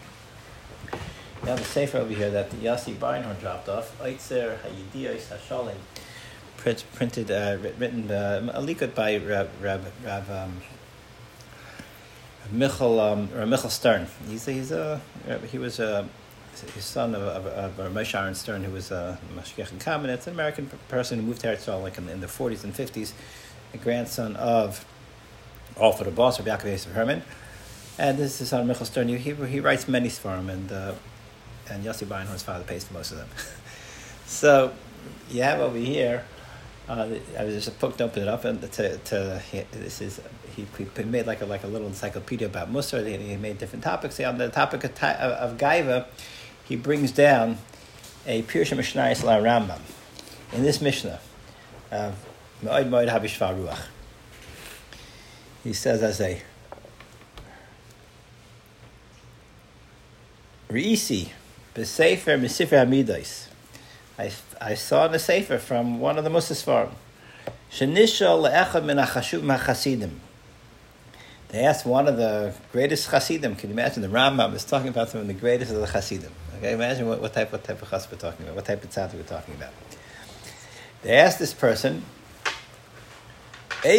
We 1.46 1.50
have 1.50 1.60
a 1.60 1.64
sefer 1.64 1.98
over 1.98 2.12
here 2.12 2.28
that 2.28 2.50
the 2.50 2.56
Yossi 2.56 2.96
Beinhorn 2.96 3.38
dropped 3.38 3.68
off. 3.68 3.96
Eitzer 4.00 4.58
Hayidiyos 4.62 5.28
Hashalim, 5.28 5.76
printed, 6.56 7.30
uh, 7.30 7.56
written, 7.78 8.10
uh, 8.10 8.50
a 8.52 8.60
likut 8.60 8.96
by 8.96 9.18
Rab, 9.18 9.48
Rab, 9.62 9.84
Rab 10.04 10.28
um, 10.28 10.60
Michal 12.50 12.98
um, 12.98 13.28
or 13.36 13.46
Michal 13.46 13.70
Stern. 13.70 14.08
He's 14.28 14.46
he's 14.46 14.72
a 14.72 15.00
he 15.48 15.58
was 15.58 15.78
a 15.78 16.08
his 16.74 16.84
son 16.84 17.14
of, 17.14 17.22
of, 17.22 17.78
of 17.78 17.92
Moshe 17.92 18.20
Aaron 18.20 18.34
Stern, 18.34 18.64
who 18.64 18.72
was 18.72 18.90
a 18.90 19.16
Mashgiach 19.36 19.70
in 19.70 19.78
Kamenetz, 19.78 20.26
an 20.26 20.32
American 20.32 20.68
person 20.88 21.20
who 21.20 21.26
moved 21.26 21.42
to 21.42 21.46
Eretz 21.46 21.68
like 21.80 21.96
in, 21.96 22.08
in, 22.08 22.18
the 22.18 22.26
40s 22.26 22.64
and 22.64 22.74
50s, 22.74 23.12
a 23.72 23.76
grandson 23.76 24.34
of 24.34 24.84
Alfa 25.80 26.02
the 26.02 26.10
boss 26.10 26.40
of 26.40 26.46
Yaakov 26.46 26.64
Yosef 26.64 26.92
Herman. 26.92 27.22
And 28.00 28.18
this 28.18 28.32
is 28.32 28.38
his 28.40 28.48
son 28.48 28.66
Michal 28.66 28.84
Stern. 28.84 29.06
He, 29.06 29.16
he 29.16 29.60
writes 29.60 29.86
many 29.86 30.08
for 30.08 30.34
him, 30.34 30.50
and 30.50 30.72
uh, 30.72 30.94
and 31.70 31.84
Yossi 31.84 32.06
Beinhorn's 32.06 32.42
father 32.42 32.64
pays 32.64 32.84
for 32.84 32.94
most 32.94 33.12
of 33.12 33.18
them. 33.18 33.28
so 34.26 34.72
you 35.30 35.42
have 35.42 35.60
over 35.60 35.78
here 35.78 36.24
uh, 36.88 37.08
I 37.36 37.44
was 37.44 37.64
just 37.64 37.78
poked 37.80 38.00
open 38.00 38.22
it 38.22 38.28
up 38.28 38.44
and 38.44 38.60
to, 38.60 38.98
to 38.98 39.42
this 39.72 40.00
is 40.00 40.20
he, 40.54 40.66
he 40.76 41.04
made 41.04 41.26
like 41.26 41.40
a 41.40 41.46
like 41.46 41.64
a 41.64 41.66
little 41.66 41.88
encyclopedia 41.88 42.46
about 42.46 42.72
Musar. 42.72 43.06
He, 43.06 43.16
he 43.16 43.36
made 43.36 43.58
different 43.58 43.84
topics. 43.84 44.20
On 44.20 44.38
the 44.38 44.48
topic 44.48 44.84
of, 44.84 44.92
of, 44.92 45.58
Gaiva, 45.58 46.06
he 46.64 46.76
brings 46.76 47.10
down 47.10 47.58
a 48.26 48.42
Pirsha 48.42 48.76
Mishnayis 48.76 49.24
La 49.24 49.38
Rambam 49.38 49.80
in 50.52 50.62
this 50.62 50.80
Mishnah 50.80 51.20
Habishva 53.08 53.56
Ruach. 53.56 53.82
He 55.64 55.72
says 55.72 56.02
as 56.02 56.20
a 56.20 56.40
Reisi, 60.70 61.30
B'Sefer 61.76 62.40
Mesifer 62.40 62.86
Hamidais. 62.86 63.48
I, 64.18 64.30
I 64.62 64.74
saw 64.74 65.04
in 65.04 65.12
the 65.12 65.18
Sefer 65.18 65.58
from 65.58 66.00
one 66.00 66.16
of 66.16 66.24
the 66.24 66.30
ha'chashuv 68.96 69.42
ma'chasidim. 69.42 70.12
They 71.48 71.60
asked 71.60 71.84
one 71.84 72.08
of 72.08 72.16
the 72.16 72.54
greatest 72.72 73.10
Hasidim. 73.10 73.56
Can 73.56 73.68
you 73.68 73.74
imagine 73.74 74.00
the 74.00 74.08
Rambam 74.08 74.54
is 74.54 74.64
talking 74.64 74.88
about 74.88 75.10
some 75.10 75.20
of 75.20 75.26
the 75.26 75.34
greatest 75.34 75.70
of 75.70 75.76
the 75.78 75.86
Hasidim? 75.86 76.32
Okay, 76.56 76.72
imagine 76.72 77.06
what, 77.06 77.20
what 77.20 77.34
type 77.34 77.52
what 77.52 77.62
type 77.62 77.82
of 77.82 77.90
chas 77.90 78.10
we're 78.10 78.16
talking 78.16 78.46
about. 78.46 78.56
What 78.56 78.64
type 78.64 78.82
of 78.82 78.88
tzad 78.88 79.12
we're 79.12 79.22
talking 79.24 79.54
about. 79.54 79.74
They 81.02 81.12
asked 81.12 81.38
this 81.38 81.52
person, 81.52 82.04
What 83.82 83.92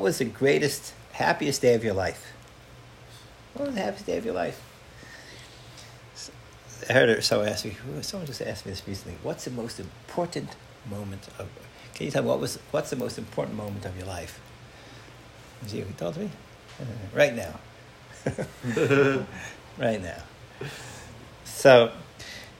was 0.00 0.18
the 0.18 0.24
greatest, 0.24 0.94
happiest 1.12 1.60
day 1.60 1.74
of 1.74 1.84
your 1.84 1.92
life? 1.92 2.33
What 3.54 3.66
was 3.66 3.74
the 3.76 3.82
happiest 3.82 4.06
day 4.06 4.16
of 4.16 4.24
your 4.24 4.34
life? 4.34 4.60
I 6.88 6.92
heard 6.92 7.24
someone 7.24 7.48
ask 7.48 7.64
me. 7.64 7.76
Someone 8.02 8.26
just 8.26 8.42
asked 8.42 8.66
me 8.66 8.72
this 8.72 8.86
recently. 8.86 9.16
What's 9.22 9.44
the 9.44 9.52
most 9.52 9.78
important 9.78 10.50
moment 10.90 11.28
of? 11.38 11.48
Can 11.94 12.06
you 12.06 12.12
tell 12.12 12.22
me 12.22 12.28
what 12.28 12.40
was? 12.40 12.58
What's 12.72 12.90
the 12.90 12.96
most 12.96 13.16
important 13.16 13.56
moment 13.56 13.86
of 13.86 13.96
your 13.96 14.06
life? 14.06 14.40
What 15.60 15.70
he 15.70 15.82
told 15.96 16.16
me? 16.16 16.30
Right 17.14 17.34
now. 17.34 17.54
right 19.78 20.02
now. 20.02 20.22
So, 21.44 21.92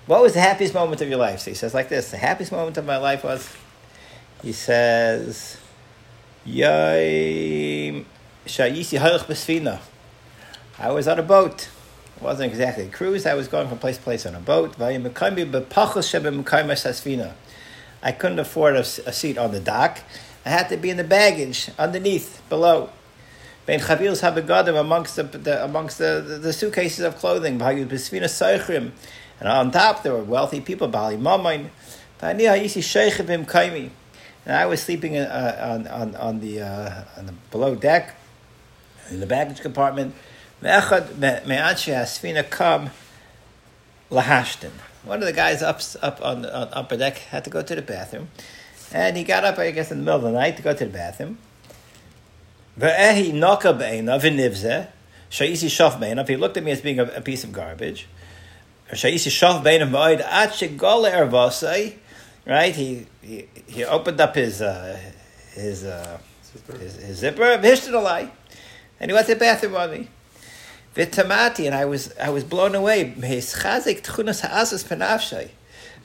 what 0.07 0.23
was 0.23 0.35
the 0.35 0.41
happiest 0.41 0.75
moment 0.75 1.01
of 1.01 1.09
your 1.09 1.19
life? 1.19 1.41
So 1.41 1.51
he 1.51 1.57
says 1.57 1.75
like 1.75 1.89
this: 1.89 2.13
The 2.13 2.17
happiest 2.19 2.53
moment 2.53 2.77
of 2.79 2.87
my 2.87 2.99
life 2.99 3.25
was. 3.25 3.53
He 4.43 4.53
says, 4.53 5.59
"Yay, 6.45 8.05
shayisi 8.47 8.99
halach 9.01 9.25
besfina." 9.27 9.81
I 10.79 10.91
was 10.91 11.07
on 11.07 11.19
a 11.19 11.23
boat. 11.23 11.69
It 12.17 12.23
wasn't 12.23 12.51
exactly 12.51 12.85
a 12.85 12.89
cruise. 12.89 13.27
I 13.27 13.35
was 13.35 13.49
going 13.49 13.69
from 13.69 13.79
place 13.79 13.97
to 13.97 14.03
place 14.03 14.27
on 14.27 14.35
a 14.35 14.41
boat. 14.41 14.81
I 14.81 14.99
couldn't 18.13 18.39
afford 18.39 18.77
a, 18.77 18.81
a 18.81 19.13
seat 19.13 19.39
on 19.39 19.53
the 19.53 19.61
dock. 19.61 20.01
I 20.45 20.51
had 20.51 20.69
to 20.71 20.77
be 20.77 20.91
in 20.91 20.97
the 20.97 21.05
baggage 21.05 21.71
underneath, 21.79 22.43
below. 22.49 22.91
Amongst 23.67 25.17
the, 25.17 25.23
the 25.23 25.65
amongst 25.65 25.99
the, 25.99 26.23
the, 26.27 26.39
the, 26.39 26.53
suitcases 26.53 27.05
of 27.05 27.17
clothing. 27.17 27.59
And 27.59 29.49
on 29.49 29.71
top 29.71 30.03
there 30.03 30.13
were 30.13 30.25
wealthy 30.25 30.61
people, 30.61 30.89
Bali. 30.89 31.15
And 31.17 31.71
I 34.55 34.67
was 34.67 34.83
sleeping 34.83 35.17
uh, 35.17 35.73
on, 35.73 35.87
on, 35.87 36.15
on, 36.17 36.41
the, 36.41 36.61
uh, 36.61 37.05
on 37.17 37.27
the 37.27 37.33
below 37.51 37.75
deck 37.75 38.15
in 39.09 39.21
the 39.21 39.27
baggage 39.27 39.61
compartment. 39.61 40.15
One 45.05 45.21
of 45.21 45.27
the 45.27 45.33
guys 45.35 45.63
up 45.63 45.81
up 46.01 46.25
on, 46.25 46.47
on 46.47 46.69
upper 46.73 46.97
deck 46.97 47.19
had 47.19 47.45
to 47.45 47.51
go 47.51 47.61
to 47.61 47.75
the 47.75 47.83
bathroom, 47.83 48.29
and 48.91 49.15
he 49.17 49.25
got 49.25 49.45
up, 49.45 49.59
I 49.59 49.71
guess, 49.73 49.93
in 49.93 49.99
the 49.99 50.05
middle 50.05 50.17
of 50.17 50.23
the 50.23 50.33
night 50.33 50.57
to 50.57 50.63
go 50.63 50.73
to 50.73 50.85
the 50.87 50.91
bathroom. 50.91 51.37
He 56.27 56.37
looked 56.37 56.57
at 56.57 56.65
me 56.65 56.71
as 56.73 56.81
being 56.81 56.99
a, 56.99 57.05
a 57.05 57.21
piece 57.21 57.45
of 57.45 57.53
garbage. 57.53 58.07
Right? 62.47 62.75
He, 62.75 63.07
he, 63.21 63.49
he 63.67 63.85
opened 63.85 64.21
up 64.21 64.35
his, 64.35 64.63
uh, 64.63 64.99
his, 65.55 65.85
uh, 65.85 66.19
his, 66.81 66.97
his 66.97 67.19
zipper, 67.19 67.59
and 69.01 69.11
he 69.11 69.15
went 69.15 69.27
to 69.27 69.35
the 69.35 69.41
bathroom 69.41 69.77
on 69.77 69.91
me. 69.91 70.09
V'tamati, 70.95 71.67
and 71.67 71.75
I 71.75 71.87
was, 71.87 72.17
I 72.19 72.31
was 72.31 72.45
blown 72.45 72.75
away. 72.75 73.15
Panavshay. 73.17 74.01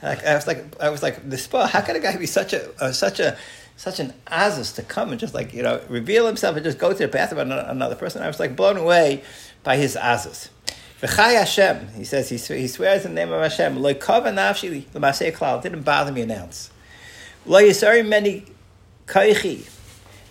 I 0.01 0.35
was 0.35 0.47
like, 0.47 0.81
I 0.81 0.89
was 0.89 1.03
like, 1.03 1.29
the 1.29 1.37
spa. 1.37 1.67
How 1.67 1.81
can 1.81 1.95
a 1.95 1.99
guy 1.99 2.15
be 2.15 2.25
such 2.25 2.53
a, 2.53 2.71
uh, 2.81 2.91
such 2.91 3.19
a, 3.19 3.37
such 3.79 4.01
an 4.01 4.13
azus 4.27 4.75
to 4.75 4.83
come 4.83 5.11
and 5.11 5.19
just 5.21 5.33
like 5.33 5.53
you 5.53 5.63
know 5.63 5.81
reveal 5.87 6.27
himself 6.27 6.53
and 6.57 6.65
just 6.65 6.77
go 6.77 6.91
to 6.91 6.97
the 6.97 7.07
bathroom 7.07 7.49
of 7.49 7.69
another 7.69 7.95
person. 7.95 8.21
I 8.21 8.27
was 8.27 8.37
like 8.37 8.53
blown 8.53 8.75
away 8.75 9.23
by 9.63 9.77
his 9.77 9.95
azus. 9.95 10.49
V'chai 11.01 11.35
Hashem, 11.35 11.87
he 11.95 12.03
says 12.03 12.27
he, 12.27 12.35
he 12.35 12.67
swears 12.67 13.05
in 13.05 13.15
the 13.15 13.25
name 13.25 13.31
of 13.31 13.41
Hashem. 13.41 13.81
Lo 13.81 13.93
nafshi 13.93 14.83
l'masei 14.93 15.31
klal 15.31 15.63
didn't 15.63 15.83
bother 15.83 16.11
me 16.11 16.23
an 16.23 16.31
ounce. 16.31 16.71
Lo 17.45 17.61
yisari 17.61 18.05
many 18.05 18.43
kaichi, 19.05 19.69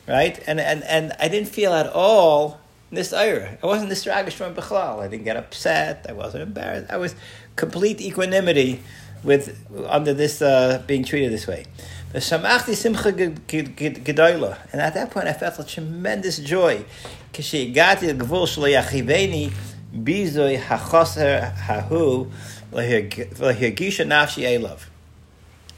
right? 0.06 0.38
And 0.46 0.60
and 0.60 0.84
and 0.84 1.14
I 1.18 1.28
didn't 1.28 1.48
feel 1.48 1.72
at 1.72 1.86
all 1.86 2.60
this 2.90 3.12
ira. 3.12 3.59
I 3.62 3.66
wasn't 3.66 3.90
distracted 3.90 4.35
from 4.35 4.54
Bechlal. 4.54 5.00
I 5.00 5.09
didn't 5.09 5.25
get 5.25 5.37
upset. 5.37 6.07
I 6.09 6.12
wasn't 6.12 6.45
embarrassed. 6.45 6.90
I 6.90 6.97
was 6.97 7.14
complete 7.57 8.00
equanimity 8.00 8.80
with 9.23 9.59
under 9.88 10.14
this 10.14 10.40
uh, 10.40 10.83
being 10.87 11.04
treated 11.04 11.33
this 11.33 11.47
way. 11.47 11.66
And 12.14 12.23
at 12.23 12.33
that 14.95 15.11
point, 15.11 15.28
I 15.28 15.33
felt 15.35 15.59
a 15.59 15.64
tremendous 15.64 16.38
joy. 16.38 16.85
K'shegati 17.33 18.16
gvul 18.16 18.47
shlo 18.47 18.68
yachiveni 18.73 19.52
bizoy 19.95 20.59
hachoser 20.59 21.54
hahu 21.54 22.30
l'hirgisha 22.73 24.07
nafshi 24.07 24.45
elav. 24.45 24.87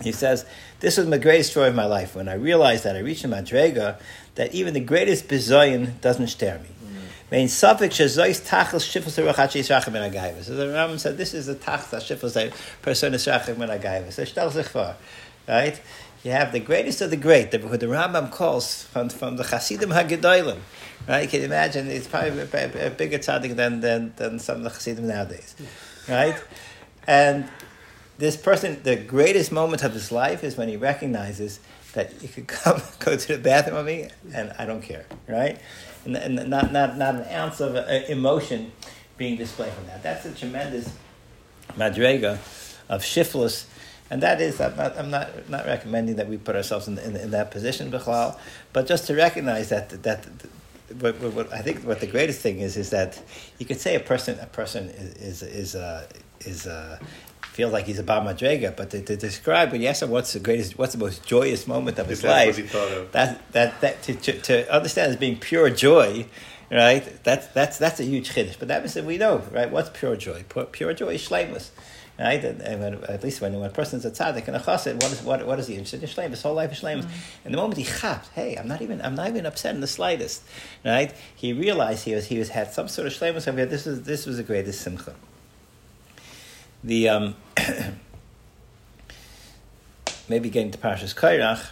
He 0.03 0.13
says, 0.13 0.47
this 0.79 0.97
was 0.97 1.07
my 1.07 1.19
greatest 1.19 1.53
joy 1.53 1.67
of 1.67 1.75
my 1.75 1.85
life 1.85 2.15
when 2.15 2.29
I 2.29 2.35
realized 2.35 2.85
that 2.85 2.97
I 2.97 3.01
reached 3.01 3.25
a 3.25 3.29
madrega 3.29 3.99
that 4.37 4.55
even 4.55 4.73
the 4.73 4.81
greatest 4.81 5.29
bizoyin 5.29 6.01
doesn't 6.01 6.29
stare 6.29 6.59
me. 6.59 6.69
Main 7.31 7.49
suffix 7.49 7.97
shezois 7.97 8.47
tachlis 8.47 8.87
shifus 8.91 9.23
eruchat 9.23 9.35
sheisrachim 9.35 9.93
ben 9.93 10.11
agayvus. 10.11 10.45
So 10.45 10.55
the 10.55 10.67
Rambam 10.67 10.99
said 10.99 11.17
this 11.17 11.33
is 11.35 11.47
the 11.47 11.55
tachlis 11.55 12.03
shifus 12.03 12.53
person 12.83 13.13
esrachim 13.13 13.59
ben 13.59 13.69
agayvus. 13.69 14.15
So 14.15 14.25
shtel 14.25 14.51
zich 14.51 14.75
right? 15.47 15.81
You 16.23 16.33
have 16.33 16.53
the 16.53 16.61
greatest 16.61 17.01
of 17.01 17.11
the 17.11 17.17
great, 17.17 17.51
the, 17.51 17.59
who 17.59 17.77
the 17.77 17.87
Rambam 17.87 18.31
calls 18.31 18.83
from, 18.85 19.09
from 19.09 19.37
the 19.37 19.43
Hasidim 19.43 19.89
Hagedolim. 19.89 20.59
Right? 21.09 21.23
You 21.23 21.29
can 21.29 21.43
imagine 21.43 21.87
it's 21.87 22.07
probably 22.07 22.41
a, 22.41 22.89
a 22.89 22.91
bigger 22.91 23.19
tzaddik 23.19 23.57
than, 23.57 23.81
than, 23.81 24.13
than 24.17 24.39
some 24.39 24.59
of 24.59 24.65
the 24.65 24.69
Hasidim 24.69 25.07
nowadays. 25.07 25.57
Right? 26.07 26.37
And 27.07 27.49
this 28.19 28.37
person, 28.37 28.83
the 28.83 28.97
greatest 28.97 29.51
moment 29.51 29.83
of 29.83 29.95
his 29.95 30.13
life 30.13 30.45
is 30.45 30.59
when 30.59 30.69
he 30.69 30.77
recognizes 30.77 31.59
that 31.95 32.13
he 32.13 32.29
could 32.29 32.47
come, 32.47 32.83
go 32.99 33.17
to 33.17 33.37
the 33.37 33.39
bathroom 33.39 33.77
with 33.77 33.87
me, 33.87 34.09
and 34.35 34.53
I 34.59 34.67
don't 34.67 34.83
care. 34.83 35.07
Right? 35.27 35.59
And, 36.05 36.49
not, 36.49 36.73
not, 36.73 36.97
not 36.97 37.15
an 37.15 37.29
ounce 37.35 37.61
of 37.61 37.77
uh, 37.77 37.85
emotion 38.09 38.73
being 39.17 39.37
displayed 39.37 39.73
from 39.73 39.87
that. 39.87 40.03
That's 40.03 40.25
a 40.25 40.33
tremendous 40.33 40.93
madrega 41.77 42.39
of 42.89 43.05
shiftless 43.05 43.67
and 44.11 44.21
that 44.25 44.41
is, 44.41 44.61
I'm 44.61 44.77
not, 44.77 44.99
I'm 44.99 45.11
not, 45.11 45.49
not 45.49 45.67
recommending 45.67 46.17
that 46.17 46.29
we 46.29 46.37
put 46.37 46.57
ourselves 46.57 46.89
in, 46.89 46.99
in, 46.99 47.15
in 47.15 47.31
that 47.31 47.53
position, 47.53 47.93
Bichlal, 47.93 48.37
but 48.73 48.87
just 48.87 49.07
to 49.07 49.15
recognize 49.15 49.69
that, 49.69 49.91
that 50.03 50.27
what, 50.99 51.21
what, 51.21 51.33
what, 51.33 51.53
I 51.53 51.63
think 51.63 51.85
what 51.85 52.01
the 52.01 52.09
greatest 52.09 52.41
thing 52.41 52.59
is, 52.59 52.77
is 52.77 52.91
that 52.91 53.23
you 53.59 53.67
could 53.67 53.81
say 53.81 53.95
a 53.95 54.01
person, 54.01 54.39
a 54.41 54.47
person 54.47 54.89
is, 54.89 55.43
is, 55.43 55.43
is, 55.43 55.75
uh, 55.77 56.07
is 56.41 56.67
uh, 56.67 56.99
feels 57.51 57.73
like 57.73 57.85
he's 57.85 57.99
a 57.99 58.03
Bar 58.03 58.23
Madrega, 58.23 58.77
but 58.77 58.91
to, 58.91 59.03
to, 59.03 59.17
describe 59.17 59.73
when 59.73 59.83
you 59.83 59.89
ask 59.89 60.03
him 60.03 60.11
what's 60.11 60.33
the 60.33 60.39
greatest, 60.39 60.79
what's 60.79 60.93
the 60.93 60.99
most 60.99 61.25
joyous 61.27 61.67
moment 61.67 61.99
of 61.99 62.07
his 62.07 62.23
life, 62.23 62.57
that, 63.13 63.41
that, 63.53 63.81
that, 63.81 64.03
to, 64.05 64.15
to, 64.15 64.41
to 64.41 64.73
understand 64.73 65.11
as 65.11 65.17
being 65.17 65.37
pure 65.37 65.69
joy, 65.69 66.27
right? 66.71 67.23
That's, 67.25 67.49
that's, 67.49 67.77
that's 67.79 67.99
a 67.99 68.05
huge 68.05 68.33
chiddush. 68.33 68.59
But 68.59 68.69
that 68.69 68.83
means 68.83 68.95
that 68.95 69.05
we 69.05 69.19
know, 69.19 69.39
right? 69.51 69.71
What's 69.71 69.91
pure 69.91 70.17
joy? 70.17 70.45
Pure, 70.49 70.67
pure 70.67 70.95
joy 70.95 71.15
is 71.15 71.29
shlemus. 71.29 71.71
Right? 72.19 72.45
And, 72.45 72.61
and 72.61 72.81
when, 72.83 73.05
at 73.05 73.25
least 73.25 73.41
when, 73.41 73.59
when 73.59 73.71
a 73.71 73.73
person's 73.73 74.05
a 74.05 74.11
tzaddik 74.11 74.47
and 74.47 74.55
a 74.55 74.61
chassid, 74.61 75.03
what 75.03 75.11
is, 75.11 75.23
what, 75.23 75.47
what 75.47 75.59
is 75.59 75.69
he 75.69 75.75
interested 75.75 76.03
in? 76.03 76.09
Shleim, 76.09 76.31
his 76.31 76.43
whole 76.43 76.55
life 76.55 76.71
is 76.71 76.81
shleim. 76.81 76.99
Mm-hmm. 76.99 77.47
And 77.47 77.55
the 77.55 77.57
moment 77.57 77.79
he 77.79 77.85
chapped, 77.85 78.29
hey, 78.35 78.57
I'm 78.57 78.69
not 78.69 78.83
even, 78.83 79.01
I'm 79.01 79.15
not 79.15 79.29
even 79.29 79.47
upset 79.47 79.75
in 79.75 79.81
the 79.81 79.87
slightest. 79.87 80.43
Right? 80.85 81.15
He 81.35 81.55
realized 81.55 82.05
he 82.05 82.15
was, 82.15 82.27
he 82.27 82.39
was, 82.39 82.51
had 82.51 82.73
some 82.75 82.89
sort 82.89 83.07
of 83.07 83.15
shleimus 83.15 83.49
over 83.49 83.57
here. 83.57 83.67
This 83.67 83.87
was, 83.87 84.03
this 84.03 84.27
was 84.27 84.37
the 84.37 84.43
greatest 84.43 84.83
simcha. 84.83 85.15
The, 86.83 87.09
um, 87.09 87.37
maybe 90.29 90.51
getting 90.51 90.71
to 90.71 90.79
Parshas 90.79 91.15
Kairach, 91.15 91.71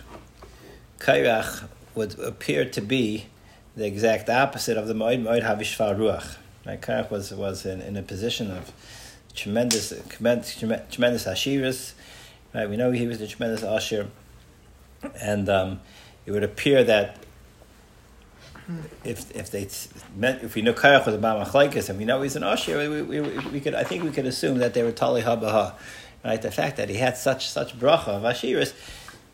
Kairach 0.99 1.69
would 1.95 2.19
appear 2.19 2.65
to 2.65 2.81
be 2.81 3.27
the 3.77 3.87
exact 3.87 4.29
opposite 4.29 4.77
of 4.77 4.87
the 4.87 4.95
Moed 4.95 5.23
Moed 5.23 5.43
Havishvar 5.43 5.97
Ruach. 5.97 6.37
Right? 6.67 6.81
Kairach 6.81 7.11
was, 7.11 7.33
was 7.33 7.65
in, 7.65 7.81
in 7.81 7.97
a 7.97 8.03
position 8.03 8.51
of, 8.51 8.73
tremendous, 9.39 9.93
tremendous, 10.09 10.57
tremendous 10.57 11.25
ashiras. 11.25 11.93
Right? 12.55 12.69
We 12.69 12.77
know 12.77 12.91
he 12.91 13.07
was 13.07 13.21
a 13.21 13.27
tremendous 13.27 13.63
ashir, 13.63 14.09
and 15.21 15.49
um, 15.49 15.81
it 16.27 16.33
would 16.33 16.43
appear 16.43 16.83
that 16.85 17.17
if 19.05 19.35
if 19.35 19.51
they 19.51 19.69
meant 20.15 20.43
if 20.43 20.55
we 20.55 20.63
know 20.63 20.75
Karach 20.75 21.07
was 21.07 21.15
a 21.15 21.19
Bamachlaikas 21.19 21.89
and 21.89 21.99
we 21.99 22.05
know 22.05 22.21
he's 22.21 22.37
an 22.37 22.43
ashir, 22.43 22.79
we, 22.79 23.03
we, 23.03 23.21
we, 23.21 23.61
could 23.61 23.75
I 23.75 23.85
think 23.85 24.05
we 24.05 24.11
could 24.11 24.27
assume 24.27 24.59
that 24.59 24.75
they 24.75 24.83
were 24.83 24.93
Tali 24.93 25.23
Habaha, 25.23 25.75
right? 26.25 26.41
The 26.41 26.51
fact 26.51 26.77
that 26.77 26.91
he 26.91 26.97
had 26.97 27.17
such 27.17 27.49
such 27.49 27.79
bracha 27.79 28.09
of 28.09 28.23
Ashiris, 28.25 28.75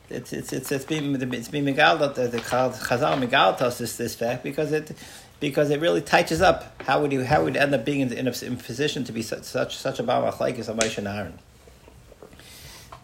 it's 0.08 0.32
it's 0.32 0.52
it's 0.52 0.70
it's 0.70 0.84
being 0.84 1.20
it's 1.32 1.48
being 1.48 1.64
megal 1.64 1.98
that 1.98 2.14
the 2.14 2.38
Chazal 2.38 3.20
megal 3.20 3.60
us 3.60 3.78
this 3.78 3.96
this 3.96 4.14
fact 4.14 4.44
because 4.44 4.70
it 4.70 4.92
because 5.40 5.70
it 5.70 5.80
really 5.80 6.00
touches 6.00 6.40
up 6.40 6.80
how 6.82 7.00
would 7.00 7.12
you 7.12 7.24
how 7.24 7.42
would 7.42 7.56
end 7.56 7.74
up 7.74 7.84
being 7.84 8.00
in, 8.00 8.12
in, 8.12 8.28
a, 8.28 8.44
in 8.44 8.56
position 8.56 9.02
to 9.04 9.12
be 9.12 9.22
such 9.22 9.42
such, 9.42 9.76
such 9.76 9.98
a 9.98 10.04
bama 10.04 10.38
like 10.38 10.58
as 10.60 10.68
Moshe 10.68 11.04
Aaron. 11.04 11.38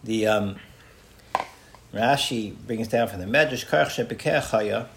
The 0.03 0.27
um, 0.27 0.55
Rashi 1.93 2.55
brings 2.55 2.87
down 2.87 3.09
from 3.09 3.19
the 3.19 3.25
Medrash 3.25 3.67
Karch 3.67 4.07
Shepikechaya 4.07 4.87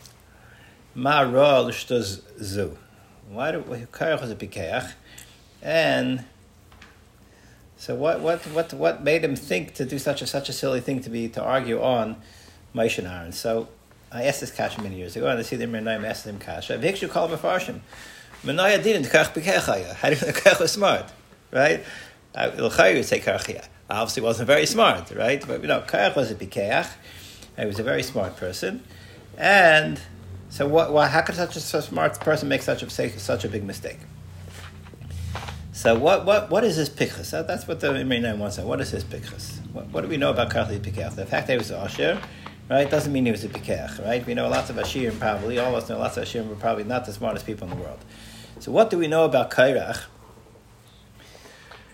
Ma 0.95 1.21
Ra 1.21 1.61
L'Shtuz 1.61 2.21
Zu. 2.43 2.77
Why 3.29 3.53
do 3.53 3.63
Karch 3.63 4.21
was 4.21 4.31
a 4.31 4.37
Pikeach? 4.37 4.93
And 5.63 6.25
so 7.77 7.95
what, 7.95 8.21
what, 8.21 8.41
what, 8.49 8.73
what 8.75 9.03
made 9.03 9.25
him 9.25 9.35
think 9.35 9.75
to 9.75 9.85
do 9.85 9.99
such 9.99 10.23
a, 10.23 10.27
such 10.27 10.49
a 10.49 10.53
silly 10.53 10.81
thing 10.81 11.01
to 11.01 11.11
be, 11.11 11.29
to 11.31 11.43
argue 11.43 11.83
on 11.83 12.17
Moshe 12.75 12.99
and 12.99 13.07
Aaron? 13.09 13.33
So 13.33 13.69
I 14.13 14.25
asked 14.25 14.41
this 14.41 14.53
kasha 14.53 14.81
many 14.81 14.97
years 14.97 15.17
ago, 15.17 15.27
and 15.27 15.39
I 15.39 15.43
see 15.43 15.57
the 15.57 15.67
Mirnaim 15.67 16.05
asked 16.05 16.27
him 16.27 16.39
kasha. 16.39 16.75
Him 16.75 16.83
a 16.83 16.87
farshim. 16.87 17.81
Menaya 18.45 18.83
didn't 18.83 19.07
kach 19.07 19.33
bekechaya. 19.35 19.95
How 19.95 20.11
do 20.11 20.17
you 20.17 20.21
know 20.21 20.33
kach 20.33 20.61
was 20.61 20.73
smart? 20.73 21.11
Right? 21.51 21.83
Ilchayu 22.37 22.97
would 22.97 23.05
say 23.05 23.21
kachya. 23.21 23.67
Obviously 23.89 24.23
wasn't 24.23 24.47
very 24.47 24.67
smart, 24.67 25.11
right? 25.11 25.45
But 25.47 25.63
you 25.63 25.69
know, 25.69 25.81
kach 25.81 26.15
was 26.15 26.31
a 26.31 26.35
bikeach. 26.35 26.89
He 27.59 27.65
was 27.65 27.79
a 27.79 27.83
very 27.83 28.03
smart 28.03 28.37
person. 28.37 28.83
And 29.37 30.01
so 30.55 30.69
what, 30.69 31.11
how 31.11 31.21
could 31.23 31.35
such 31.35 31.57
a, 31.57 31.83
smart 31.83 32.21
person 32.21 32.49
make 32.49 32.63
such 32.63 32.85
a, 32.85 32.89
such 32.89 33.45
a 33.45 33.49
big 33.49 33.65
mistake? 33.65 33.99
So 35.73 35.99
what, 35.99 36.25
what, 36.25 36.49
what 36.49 36.63
is 36.63 36.77
this 36.77 36.89
pichas? 36.89 37.33
That, 37.33 37.49
that's 37.49 37.67
what 37.67 37.81
the 37.81 37.89
Imrei 37.89 38.39
wants 38.39 38.55
to 38.55 38.63
know. 38.63 38.69
What 38.69 38.81
is 38.81 38.91
his 38.91 39.03
pichas? 39.03 39.59
What, 39.73 39.89
what, 39.89 40.03
do 40.03 40.07
we 40.07 40.17
know 40.17 40.31
about 40.31 40.51
Karli 40.51 40.79
Pikach? 40.79 41.17
The 41.17 41.27
fact 41.27 41.49
that 41.49 41.55
he 41.55 41.59
was 41.59 41.73
Asher, 41.73 42.23
right, 42.71 42.89
doesn't 42.89 43.13
mean 43.13 43.25
he 43.25 43.33
was 43.33 43.43
a 43.43 43.49
Pikach, 43.49 44.05
right? 44.05 44.25
We 44.25 44.35
know 44.35 44.49
lots 44.49 44.71
of 44.71 44.77
Ashirim 44.77 45.19
probably, 45.19 45.59
all 45.59 45.75
of 45.75 45.83
us 45.83 45.89
know 45.89 45.99
lots 45.99 46.19
of 46.19 46.23
Ashirim, 46.23 46.49
but 46.49 46.61
probably 46.61 46.85
not 46.85 47.05
the 47.05 47.13
smartest 47.13 47.47
people 47.47 47.69
in 47.69 47.77
the 47.77 47.83
world. 47.83 47.99
So 48.61 48.71
what 48.71 48.91
do 48.91 48.97
we 48.97 49.09
know 49.09 49.25
about 49.25 49.51
Kairach 49.51 50.05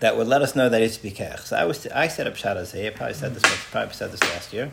that 0.01 0.15
would 0.17 0.27
let 0.27 0.43
us 0.43 0.55
know 0.55 0.69
that 0.69 0.83
he's 0.83 0.97
a 0.97 0.99
Pikach? 0.99 1.39
So 1.39 1.57
I, 1.57 1.65
was, 1.65 1.87
I 1.87 2.09
set 2.09 2.27
up 2.27 2.35
Shadazay, 2.35 2.85
I 2.85 2.89
probably 2.91 3.15
said 3.15 3.33
this, 3.33 3.41
probably 3.71 3.95
said 3.95 4.11
this 4.11 4.21
last 4.21 4.53
year, 4.53 4.71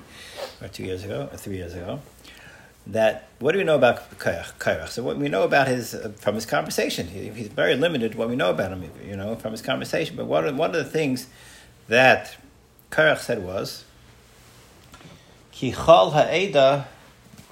or 0.61 0.68
two 0.68 0.85
years 0.85 1.04
ago, 1.04 1.30
or 1.33 1.38
three 1.38 1.57
years 1.57 1.73
ago 1.73 2.00
that 2.88 3.28
what 3.38 3.52
do 3.52 3.59
we 3.59 3.64
know 3.64 3.76
about 3.76 4.18
Kairach? 4.18 4.88
So 4.88 5.02
what 5.02 5.18
we 5.18 5.28
know 5.28 5.42
about 5.42 5.68
his 5.68 5.95
uh, 5.95 6.12
from 6.16 6.35
his 6.35 6.47
conversation, 6.47 7.07
he, 7.09 7.28
he's 7.28 7.49
very 7.49 7.76
limited. 7.76 8.14
What 8.14 8.28
we 8.28 8.37
know 8.37 8.50
about 8.50 8.73
him, 8.73 8.90
you 9.07 9.16
know, 9.16 9.37
from 9.37 9.52
his 9.52 9.62
conversation. 9.62 10.16
But 10.16 10.26
one 10.26 10.47
of, 10.47 10.57
one 10.57 10.71
of 10.71 10.76
the 10.76 10.90
things 10.90 11.28
that 11.88 12.37
Kairach 12.90 13.18
said 13.18 13.45
was, 13.45 13.85
"Ki 15.52 15.73
chol 15.73 16.12
ha'eda 16.12 16.88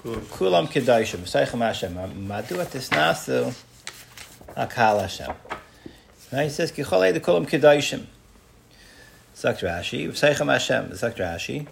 kulam 0.03 0.67
kedaishim 0.67 1.19
v'seichem 1.19 1.59
Hashem 1.59 2.27
madu 2.27 2.55
atisnasu 2.55 3.55
akal 4.55 5.01
Hashem." 5.01 5.33
Now 6.31 6.41
he 6.41 6.49
says, 6.49 6.71
"Ki 6.71 6.81
chol 6.81 6.99
ha'eda 6.99 7.19
kulam 7.19 7.47
kedaishim." 7.47 8.05
Zakt 9.35 9.59
Rashi, 9.59 10.07
v'seichem 10.07 10.51
Hashem. 10.51 10.89
Zakt 10.89 11.17
Rashi. 11.17 11.67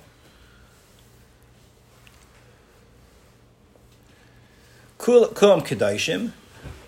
Kulam 5.06 5.62
Kedaishim, 5.62 6.32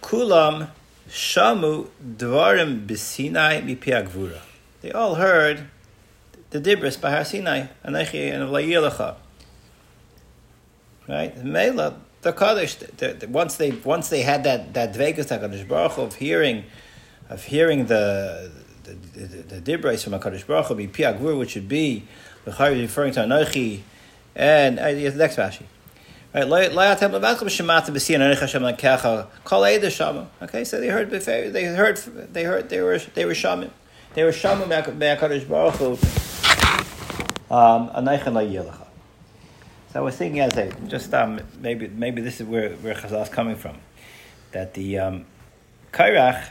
Kulam 0.01 0.69
Shamu 1.07 1.87
Dvarim 2.03 2.87
B'Sinai 2.87 3.63
Mipiagvura. 3.63 4.39
They 4.81 4.91
all 4.91 5.13
heard 5.13 5.67
the 6.49 6.59
Dibris 6.59 6.99
by 6.99 7.21
Sinai, 7.21 7.67
Anechi 7.85 8.33
and 8.33 8.49
Vlayilacha. 8.49 9.17
Right? 11.07 11.45
Mela, 11.45 11.95
the 12.23 12.33
Kaddish, 12.33 12.77
once 13.29 13.57
they 13.57 13.69
once 13.69 14.09
they 14.09 14.23
had 14.23 14.43
that 14.45 14.73
that 14.73 14.95
Dvegas 14.95 15.27
Hakadosh 15.27 15.67
Baruch 15.67 15.99
of 15.99 16.15
hearing 16.15 16.63
of 17.29 17.43
hearing 17.43 17.85
the 17.85 18.51
the, 18.83 18.93
the, 18.93 19.59
the 19.59 19.77
Dibris 19.77 20.03
from 20.03 20.13
Hakadosh 20.13 20.47
Baruch 20.47 20.65
Hu, 20.65 20.75
Mipiagvura, 20.75 21.37
which 21.37 21.53
would 21.53 21.69
be 21.69 22.07
the 22.45 22.51
referring 22.51 23.13
to 23.13 23.19
Anechi 23.19 23.81
and 24.35 24.79
uh, 24.79 24.91
the 24.91 25.11
next 25.11 25.35
Rashi. 25.35 25.65
Okay, 30.41 30.63
so 30.63 30.79
they 30.79 30.87
heard 30.89 31.09
they 31.09 31.63
heard 31.63 31.97
they 31.97 32.43
heard 32.43 32.69
they 32.69 32.81
were 32.81 32.99
they 32.99 33.25
were 33.25 33.33
shaman. 33.33 33.71
They 34.13 34.23
were 34.23 34.31
shaman 34.31 34.69
me'akadosh 34.69 35.47
baruch 35.47 35.75
hu. 35.75 35.97
Um, 37.49 37.89
so 39.93 39.99
I 39.99 39.99
was 40.01 40.15
thinking 40.15 40.41
as 40.41 40.55
a 40.57 40.71
just 40.87 41.13
um, 41.13 41.39
maybe 41.59 41.87
maybe 41.87 42.21
this 42.21 42.39
is 42.39 42.47
where 42.47 42.71
where 42.75 42.93
Chazal 42.93 43.23
is 43.23 43.29
coming 43.29 43.55
from, 43.55 43.77
that 44.51 44.73
the 44.73 44.99
um, 44.99 45.25
Kairach 45.91 46.49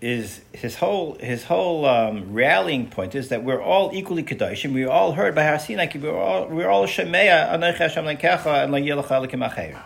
is 0.00 0.40
his 0.52 0.76
whole 0.76 1.16
his 1.20 1.44
whole 1.44 1.84
um, 1.84 2.32
rallying 2.32 2.88
point 2.88 3.14
is 3.14 3.28
that 3.28 3.44
we're 3.44 3.60
all 3.60 3.90
equally 3.92 4.22
kedoshim. 4.22 4.72
We 4.72 4.86
all 4.86 5.12
heard 5.12 5.34
by 5.34 5.44
Har 5.44 5.58
Sinai. 5.58 5.88
We're 5.94 6.16
all 6.16 6.48
we're 6.48 6.68
all 6.68 6.86
shemeya 6.86 7.52
anaycha 7.52 7.76
Hashem 7.76 8.04
lenkecha 8.04 8.64
and 8.64 8.72
layelacha 8.72 9.26
lekim 9.26 9.78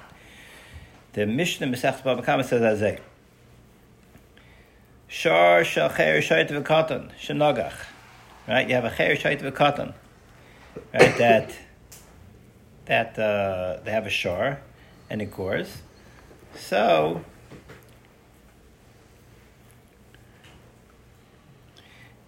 The 1.15 1.27
Mishnah 1.27 1.67
Masech 1.67 2.05
Baba 2.05 2.23
Kama 2.23 2.45
says 2.45 2.63
as 2.63 2.83
a 2.83 3.01
shar 5.09 5.63
shalcher 5.63 6.19
shayt 6.19 6.49
v'katan 6.49 7.11
shenagach. 7.21 7.75
Right, 8.47 8.69
you 8.69 8.75
have 8.75 8.85
a 8.85 8.95
cher 8.95 9.17
shayt 9.17 9.41
v'katan. 9.41 9.95
Right, 10.93 11.19
that 11.19 11.57
that 12.87 13.19
uh, 13.19 13.81
they 13.85 13.91
have 13.91 14.07
a 14.07 14.11
shar 14.11 14.61
and 15.11 15.21
it 15.21 15.33
gores. 15.33 15.83
So 16.57 17.25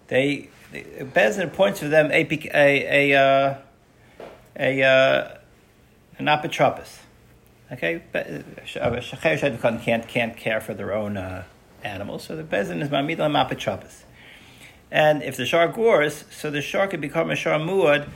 they, 0.07 0.49
they 0.71 0.83
Bezdin 1.01 1.53
points 1.53 1.79
to 1.79 1.89
them 1.89 2.11
a 2.11 2.27
a 2.53 3.13
a, 3.13 3.19
uh, 3.19 3.57
a 4.59 4.83
uh, 4.83 5.37
an 6.17 6.25
apotropos. 6.25 6.99
Okay, 7.71 8.01
Shacher 8.65 9.81
can't 9.81 10.07
can't 10.07 10.37
care 10.37 10.61
for 10.61 10.73
their 10.73 10.93
own 10.93 11.17
uh, 11.17 11.43
animals, 11.83 12.23
so 12.23 12.35
the 12.35 12.43
Bezdin 12.43 12.81
is 12.81 12.89
mamilam 12.89 13.35
apotropos. 13.35 14.03
And 14.89 15.21
if 15.21 15.35
the 15.35 15.45
shark 15.45 15.75
gores, 15.75 16.23
so 16.31 16.49
the 16.49 16.61
shark 16.61 16.91
can 16.91 17.01
become 17.01 17.29
a 17.29 17.35
shark 17.35 17.61
muad 17.61 18.07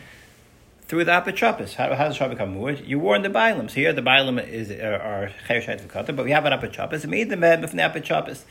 through 0.84 1.04
the 1.04 1.12
apotropos. 1.12 1.76
How, 1.76 1.94
how 1.96 2.06
does 2.06 2.14
the 2.14 2.20
shark 2.20 2.32
become 2.32 2.56
muad? 2.56 2.88
You 2.88 3.00
warn 3.00 3.24
the 3.24 3.30
bialim. 3.30 3.70
So 3.70 3.76
here 3.76 3.92
the 3.92 4.02
bialim 4.02 4.46
is 4.48 4.72
are 4.72 5.32
chershet 5.48 6.16
but 6.16 6.24
we 6.24 6.32
have 6.32 6.46
an 6.46 6.54
apotropos. 6.54 7.06
Made 7.08 7.30
the 7.30 7.38
med 7.38 7.68
from 7.70 7.78
the 7.78 7.84
apotropos. 7.84 8.44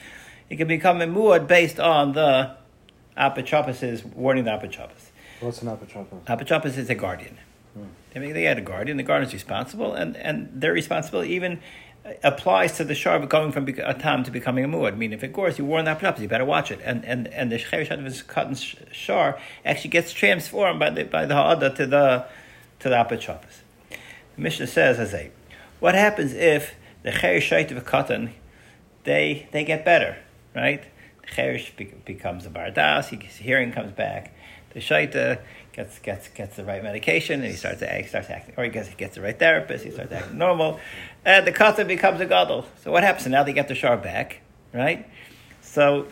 It 0.50 0.56
can 0.56 0.68
become 0.68 1.00
a 1.00 1.06
muad 1.06 1.46
based 1.46 1.80
on 1.80 2.12
the 2.12 2.56
apotropos 3.16 3.82
is 3.82 4.04
warning 4.04 4.44
the 4.44 4.50
apotropos. 4.50 5.10
What's 5.40 5.62
an 5.62 5.68
apotropos? 5.68 6.24
Apotropos 6.24 6.76
is 6.76 6.90
a 6.90 6.94
guardian. 6.94 7.38
Hmm. 7.74 7.84
They, 8.12 8.32
they 8.32 8.44
had 8.44 8.58
a 8.58 8.62
guardian. 8.62 8.96
The 8.96 9.02
guardian 9.02 9.28
is 9.28 9.34
responsible, 9.34 9.94
and, 9.94 10.16
and 10.16 10.50
their 10.52 10.72
responsibility 10.72 11.32
even 11.34 11.60
applies 12.22 12.76
to 12.76 12.84
the 12.84 12.94
shar 12.94 13.18
going 13.26 13.52
from 13.52 13.68
a 13.68 13.94
tam 13.94 14.24
to 14.24 14.30
becoming 14.30 14.64
a 14.64 14.68
muad. 14.68 14.92
I 14.92 14.96
mean, 14.96 15.12
if 15.12 15.22
it 15.22 15.32
gores, 15.32 15.58
you 15.58 15.64
warn 15.64 15.84
the 15.84 15.94
apotropos. 15.94 16.20
You 16.20 16.28
better 16.28 16.44
watch 16.44 16.70
it. 16.70 16.80
And 16.84 17.04
and 17.04 17.28
and 17.28 17.52
the 17.52 17.58
his 17.58 18.22
cotton 18.22 18.54
shar 18.92 19.38
actually 19.64 19.90
gets 19.90 20.12
transformed 20.12 20.80
by 20.80 20.90
the 20.90 21.04
by 21.04 21.26
the 21.26 21.34
ha'ada 21.34 21.70
to 21.70 21.86
the 21.86 22.26
to 22.80 22.88
the 22.88 22.96
apotropos. 22.96 23.60
The 24.36 24.42
Mishnah 24.42 24.66
says 24.66 24.98
as 24.98 25.12
a, 25.14 25.30
what 25.80 25.94
happens 25.94 26.32
if 26.32 26.74
the 27.02 27.10
cherishat 27.10 27.70
of 27.70 27.76
a 27.76 27.82
cotton, 27.82 28.32
they 29.04 29.48
they 29.52 29.64
get 29.64 29.84
better, 29.84 30.18
right? 30.54 30.84
Cherish 31.34 31.72
becomes 32.04 32.46
a 32.46 32.50
bardas, 32.50 33.08
his 33.08 33.36
hearing 33.36 33.72
comes 33.72 33.92
back. 33.92 34.34
The 34.72 34.80
shaita 34.80 35.40
gets 35.72 35.98
gets 35.98 36.28
gets 36.28 36.56
the 36.56 36.64
right 36.64 36.82
medication, 36.82 37.40
and 37.40 37.50
he 37.50 37.56
starts 37.56 37.80
to 37.80 37.92
act, 37.92 38.08
starts 38.08 38.30
acting, 38.30 38.54
or 38.56 38.64
he 38.64 38.70
gets 38.70 38.92
gets 38.94 39.16
the 39.16 39.22
right 39.22 39.38
therapist, 39.38 39.84
he 39.84 39.90
starts 39.90 40.12
acting 40.12 40.38
normal, 40.38 40.78
and 41.24 41.46
the 41.46 41.52
kata 41.52 41.84
becomes 41.84 42.20
a 42.20 42.26
gadol. 42.26 42.66
So 42.82 42.92
what 42.92 43.02
happens? 43.02 43.24
So 43.24 43.30
now 43.30 43.42
they 43.42 43.52
get 43.52 43.68
the 43.68 43.74
shar 43.74 43.96
back, 43.96 44.40
right? 44.72 45.08
So 45.60 46.06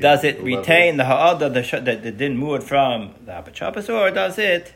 does 0.00 0.22
it 0.24 0.38
the 0.38 0.44
retain 0.44 0.96
the 0.96 1.04
ha'ada 1.04 1.48
the 1.50 1.80
that 1.80 2.02
the 2.02 2.12
din 2.12 2.38
muad 2.38 2.62
from 2.62 3.14
the 3.24 3.32
apachapas, 3.32 3.88
or 3.88 4.10
does 4.10 4.38
it 4.38 4.74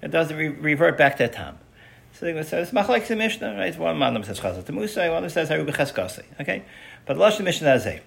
it 0.00 0.10
does 0.10 0.30
it 0.30 0.34
re- 0.34 0.48
revert 0.48 0.96
back 0.96 1.16
to 1.18 1.28
tam? 1.28 1.58
So 2.14 2.26
they 2.26 2.32
go 2.32 2.42
says 2.42 2.70
machlek 2.70 3.06
the 3.06 3.16
mishnah, 3.16 3.56
right? 3.56 3.76
One 3.78 3.98
man 3.98 4.22
says 4.22 4.38
chazal 4.38 4.64
to 4.64 4.72
Musa, 4.72 5.10
one 5.10 5.28
says 5.30 5.48
haru 5.48 5.64
b'cheskasi. 5.66 6.24
Okay, 6.40 6.62
but 7.06 7.14
the 7.14 7.20
Lashon 7.20 7.44
Mishnah 7.44 7.68
Azeh. 7.68 8.00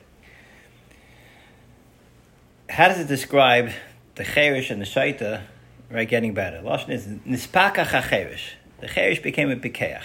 How 2.70 2.88
does 2.88 3.00
it 3.00 3.08
describe 3.08 3.72
the 4.16 4.24
cherish 4.24 4.70
and 4.70 4.82
the 4.82 4.86
shaita, 4.86 5.42
right, 5.90 6.08
getting 6.08 6.34
better? 6.34 6.62
Lashon 6.62 6.90
is 6.90 7.08
nispaka 7.08 7.86
chacherish. 7.86 8.54
The 8.80 8.88
cherish 8.88 9.22
became 9.22 9.50
a 9.50 9.56
pikeach. 9.56 10.04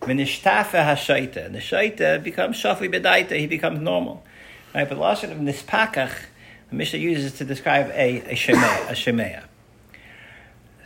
Minishtafa 0.00 0.84
hmm. 0.84 0.90
hashaita. 0.90 1.46
And 1.46 1.54
the 1.54 1.60
shaita 1.60 2.22
becomes 2.22 2.62
shafi 2.62 2.92
bedaita. 2.92 3.38
He 3.38 3.46
becomes 3.46 3.80
normal. 3.80 4.24
Right, 4.74 4.88
but 4.88 4.96
the 4.96 5.00
Lashon 5.00 5.32
of 5.32 5.38
nispakach, 5.38 6.12
the 6.68 6.76
Mishnah 6.76 6.98
uses 6.98 7.32
to 7.34 7.44
describe 7.44 7.90
a, 7.94 8.20
a 8.30 8.34
Shemaya. 8.34 8.90
A 8.90 8.92
shemaya. 8.92 9.44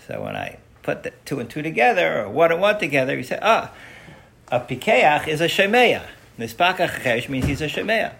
So 0.06 0.22
when 0.22 0.36
I 0.36 0.58
put 0.82 1.02
the 1.02 1.12
two 1.24 1.40
and 1.40 1.48
two 1.48 1.62
together, 1.62 2.22
or 2.22 2.28
one 2.28 2.52
and 2.52 2.60
one 2.60 2.78
together, 2.78 3.16
you 3.16 3.22
say, 3.22 3.38
ah, 3.40 3.72
a 4.48 4.60
Pikeach 4.60 5.28
is 5.28 5.40
a 5.40 5.46
Shemaya. 5.46 6.02
Nispakach 6.38 7.00
Chesh 7.02 7.28
means 7.28 7.46
he's 7.46 7.60
a 7.60 7.66
Shemaya. 7.66 8.14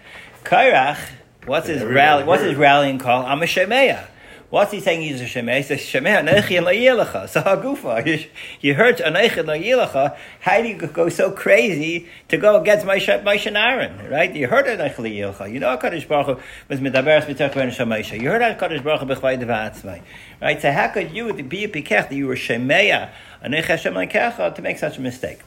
Kairach, 0.44 0.98
what's 1.46 1.68
his, 1.68 1.82
rally, 1.82 2.24
what's 2.24 2.42
his 2.42 2.56
rallying 2.56 2.98
call? 2.98 3.24
I'm 3.24 3.42
a 3.42 3.46
Shemaya. 3.46 4.06
What's 4.50 4.72
he 4.72 4.80
saying 4.80 5.02
he's 5.02 5.20
a 5.20 5.26
Shemay? 5.26 5.58
He 5.58 5.62
says, 5.62 5.78
Shemay 5.78 6.26
Anechi 6.26 6.58
and 6.58 6.66
Layilacha. 6.66 7.28
So 7.28 7.40
Hagufa, 7.40 8.04
you, 8.04 8.28
you 8.60 8.74
heard 8.74 8.96
Anechi 8.98 9.38
and 9.38 9.48
Layilacha. 9.48 10.16
How 10.40 10.60
do 10.60 10.66
you 10.66 10.74
go 10.74 11.08
so 11.08 11.30
crazy 11.30 12.08
to 12.26 12.36
go 12.36 12.60
against 12.60 12.84
Moshe 12.84 13.46
and 13.46 13.56
Aaron, 13.56 14.10
right? 14.10 14.34
You 14.34 14.48
heard 14.48 14.66
Anechi 14.66 14.96
Layilacha. 14.96 15.52
You 15.52 15.60
know 15.60 15.76
HaKadosh 15.76 16.08
Baruch 16.08 16.38
Hu 16.38 16.42
was 16.68 16.80
Medaberes 16.80 17.26
B'tech 17.26 17.54
Ben 17.54 17.70
Shemesha. 17.70 18.20
You 18.20 18.28
heard 18.30 18.42
HaKadosh 18.42 18.82
Baruch 18.82 19.02
Hu 19.02 19.06
B'chvay 19.06 19.40
Devatzmai. 19.40 20.02
Right? 20.42 20.60
So 20.60 20.72
how 20.72 20.88
could 20.88 21.12
you 21.12 21.32
be 21.32 21.62
a 21.62 21.68
Pikech 21.68 22.08
that 22.08 22.12
you 22.12 22.26
were 22.26 22.34
Shemaya, 22.34 23.10
Anechi 23.44 23.66
Hashem 23.66 23.94
to 23.94 24.62
make 24.62 24.78
such 24.78 24.98
a 24.98 25.00
mistake? 25.00 25.38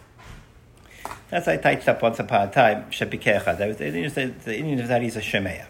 That's 1.29 1.49
I 1.49 1.57
typed 1.57 1.89
up 1.89 2.01
once 2.01 2.19
upon 2.19 2.47
a 2.47 2.51
time, 2.51 2.85
Shepikecha. 2.85 3.57
The 3.57 4.57
Indian 4.57 4.79
of 4.79 4.87
that 4.87 5.01
he's 5.01 5.17
a 5.17 5.21
Shemaya. 5.21 5.65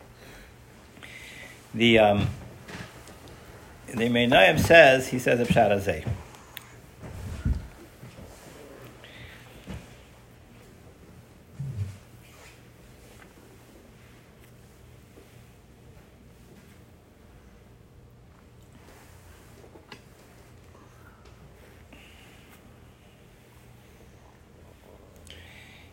The, 1.74 1.98
um, 1.98 2.28
the 3.94 4.10
Meinayim 4.10 4.60
says, 4.60 5.10
he 5.10 5.20
says 5.20 5.48
Sharazeh. 5.48 6.08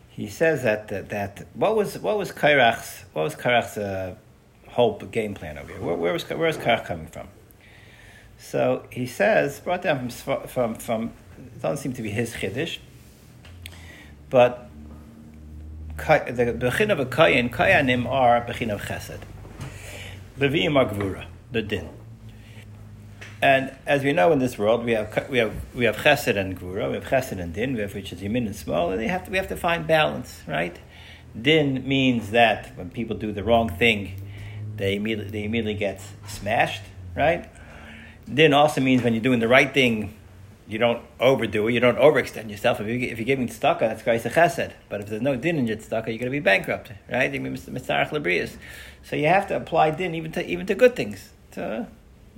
He 0.09 0.29
says 0.29 0.63
that, 0.63 0.89
that, 0.89 1.09
that 1.11 1.47
what 1.55 1.77
was 1.77 1.99
what 1.99 2.19
was 2.19 2.31
Kairach's 2.31 3.05
what 3.15 3.23
was 3.23 3.35
Kairach's 3.35 3.79
uh, 3.79 4.15
whole 4.69 4.99
game 4.99 5.35
plan 5.35 5.57
over 5.57 5.73
here? 5.73 5.81
Where, 5.81 5.97
where 5.97 6.13
was 6.13 6.25
Kairach 6.25 6.85
coming 6.85 7.07
from? 7.07 7.29
So 8.41 8.87
he 8.91 9.07
says, 9.07 9.61
brought 9.61 9.83
down 9.83 10.09
from, 10.09 10.47
from, 10.47 10.75
from 10.75 11.13
it 11.37 11.61
doesn't 11.61 11.77
seem 11.77 11.93
to 11.93 12.03
be 12.03 12.11
his 12.11 12.33
chiddush, 12.33 12.79
but 14.31 14.69
the 15.99 16.57
bechin 16.59 16.91
of 16.91 16.99
a 16.99 17.05
kayin, 17.05 17.51
kayanim 17.51 18.09
are 18.09 18.41
bechin 18.41 18.71
of 18.71 18.81
chesed. 18.81 19.21
Levim 20.39 20.75
are 20.77 20.87
gvura, 20.87 21.27
the 21.53 21.61
din. 21.61 21.91
And 23.43 23.77
as 23.87 24.03
we 24.03 24.13
know 24.15 24.33
in 24.33 24.39
this 24.39 24.59
world, 24.59 24.85
we 24.85 24.93
have 24.93 25.29
we 25.29 25.39
have 25.39 25.55
we 25.75 25.85
have 25.85 25.97
chesed 25.97 26.37
and 26.37 26.59
gvura, 26.59 26.89
we 26.89 26.95
have 26.95 27.05
chesed 27.05 27.39
and 27.39 27.53
din, 27.53 27.75
we 27.75 27.81
have 27.81 27.95
which 27.95 28.11
is 28.11 28.23
yamin 28.23 28.47
and 28.47 28.57
small, 28.57 28.91
and 28.91 29.03
have 29.03 29.27
to, 29.27 29.31
we 29.31 29.37
have 29.37 29.49
to 29.49 29.57
find 29.57 29.87
balance, 29.87 30.41
right? 30.49 30.79
Din 31.41 31.87
means 31.87 32.31
that 32.31 32.75
when 32.77 32.91
people 32.91 33.17
do 33.17 33.33
the 33.33 33.45
wrong 33.45 33.69
thing, 33.69 34.15
they 34.77 34.97
immediately 34.97 35.31
they 35.31 35.45
immediately 35.45 35.75
get 35.75 36.01
smashed, 36.27 36.83
right? 37.15 37.51
Din 38.33 38.53
also 38.53 38.81
means 38.81 39.03
when 39.03 39.13
you're 39.13 39.23
doing 39.23 39.41
the 39.41 39.49
right 39.49 39.73
thing, 39.73 40.15
you 40.69 40.79
don't 40.79 41.03
overdo 41.19 41.67
it, 41.67 41.73
you 41.73 41.81
don't 41.81 41.99
overextend 41.99 42.49
yourself. 42.49 42.81
If, 42.81 42.87
you, 42.87 43.09
if 43.09 43.19
you're 43.19 43.27
giving 43.27 43.49
tzedakah, 43.49 43.81
that's 43.81 44.25
a 44.25 44.31
chesed. 44.31 44.73
But 44.89 45.01
if 45.01 45.09
there's 45.09 45.23
no 45.23 45.35
din 45.35 45.59
in 45.59 45.67
your 45.67 45.77
tzedakah, 45.77 46.07
you're 46.07 46.19
going 46.19 46.21
to 46.27 46.31
be 46.31 46.39
bankrupt, 46.39 46.93
right? 47.11 47.33
Mitzarach 47.33 48.11
lebrius. 48.11 48.57
So 49.03 49.17
you 49.17 49.27
have 49.27 49.49
to 49.49 49.57
apply 49.57 49.91
din 49.93 50.15
even 50.15 50.31
to 50.33 50.47
even 50.47 50.67
to 50.67 50.77
good 50.77 50.95
things. 50.95 51.31
To 51.53 51.89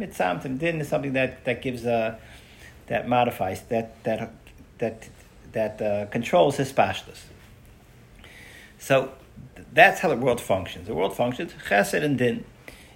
mitzamtim, 0.00 0.58
din 0.58 0.80
is 0.80 0.88
something 0.88 1.12
that 1.12 1.44
that 1.44 1.60
gives 1.60 1.84
uh, 1.84 2.16
that 2.86 3.06
modifies 3.06 3.62
that 3.64 4.02
that 4.04 4.32
that 4.78 5.08
that 5.52 5.82
uh, 5.82 6.06
controls 6.06 6.56
his 6.56 6.72
pashtus. 6.72 7.24
So 8.78 9.12
that's 9.72 10.00
how 10.00 10.08
the 10.08 10.16
world 10.16 10.40
functions. 10.40 10.86
The 10.86 10.94
world 10.94 11.14
functions 11.14 11.52
chesed 11.68 12.02
and 12.02 12.16
din. 12.16 12.44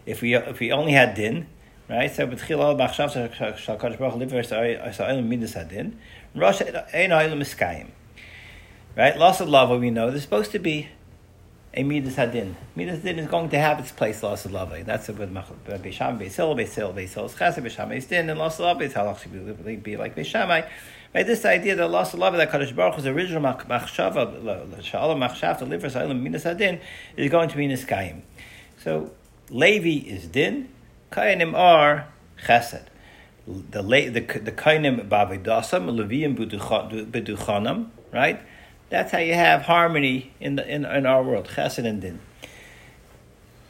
If 0.07 0.23
we 0.23 0.35
if 0.35 0.61
we 0.61 0.73
only 0.73 0.93
had 0.93 1.15
din, 1.15 1.49
Right? 1.89 2.13
So 2.13 2.27
betchil 2.27 2.59
al 2.59 2.75
b'achshav 2.77 3.13
shal 3.59 3.77
kadosh 3.79 3.99
baruch 3.99 4.17
liver 4.17 4.43
sa'olim 4.43 5.29
midas 5.29 5.55
hadin. 5.55 5.95
Rosh 6.35 6.61
ein 6.93 7.11
ha'olim 7.11 7.39
miskayim. 7.39 7.89
Right? 8.97 9.17
Loss 9.17 9.41
of 9.43 9.49
lava 9.49 9.77
we 9.77 9.91
know 9.91 10.11
there's 10.11 10.23
supposed 10.23 10.51
to 10.53 10.59
be 10.59 10.89
a 11.75 11.85
midas 11.85 12.17
hadin. 12.17 12.55
Midas 12.75 13.05
hadin 13.05 13.19
is 13.19 13.29
going 13.29 13.51
to 13.51 13.59
have 13.59 13.79
its 13.79 13.93
place. 13.93 14.21
Loss 14.21 14.47
of 14.47 14.53
lava. 14.53 14.83
That's 14.83 15.07
what 15.09 15.33
Beisham 15.33 16.19
Beisil 16.19 16.57
Beisil 16.57 16.93
Beisil 16.93 17.27
is 17.27 17.35
chesed 17.35 17.63
Beisham 17.63 17.91
Beisdin 17.91 18.31
and 18.31 18.39
loss 18.39 18.59
of 18.59 18.65
lava 18.65 18.83
is 18.83 18.95
halach 18.95 19.83
be 19.85 19.97
like 19.97 20.17
Beishamai. 20.17 20.69
Right? 21.15 21.27
This 21.27 21.45
idea 21.45 21.77
that 21.77 21.89
loss 21.89 22.15
of 22.15 22.19
lava 22.19 22.37
that 22.39 22.51
Kadosh 22.51 22.75
Baruch 22.75 22.97
Hu's 22.97 23.07
original 23.07 23.43
machshava 23.43 24.83
shalom 24.83 25.21
machshav 25.21 25.59
to 25.59 25.65
liver 25.65 25.89
sa'olim 25.89 26.21
midas 26.21 26.43
hadin 26.43 26.81
is 27.17 27.31
going 27.31 27.49
to 27.49 27.57
be 27.57 27.69
niskayim. 27.69 28.23
So 28.83 29.13
Levi 29.51 30.09
is 30.09 30.27
din. 30.27 30.71
Kainim 31.13 31.55
are 31.55 32.09
chesed. 32.45 32.87
The 33.47 33.83
the 33.83 34.11
the 34.11 34.53
kainim 34.53 35.09
bavidasam 35.09 35.89
leviim 35.89 36.37
beduchanam, 36.37 37.91
right? 38.13 38.41
That's 38.89 39.13
how 39.13 39.19
you 39.19 39.35
have 39.35 39.63
harmony 39.63 40.33
in 40.41 40.57
the 40.57 40.67
in, 40.69 40.85
in 40.85 41.07
our 41.07 41.23
world, 41.23 41.49
chesed 41.55 41.85
and 41.85 42.01
din. 42.01 42.21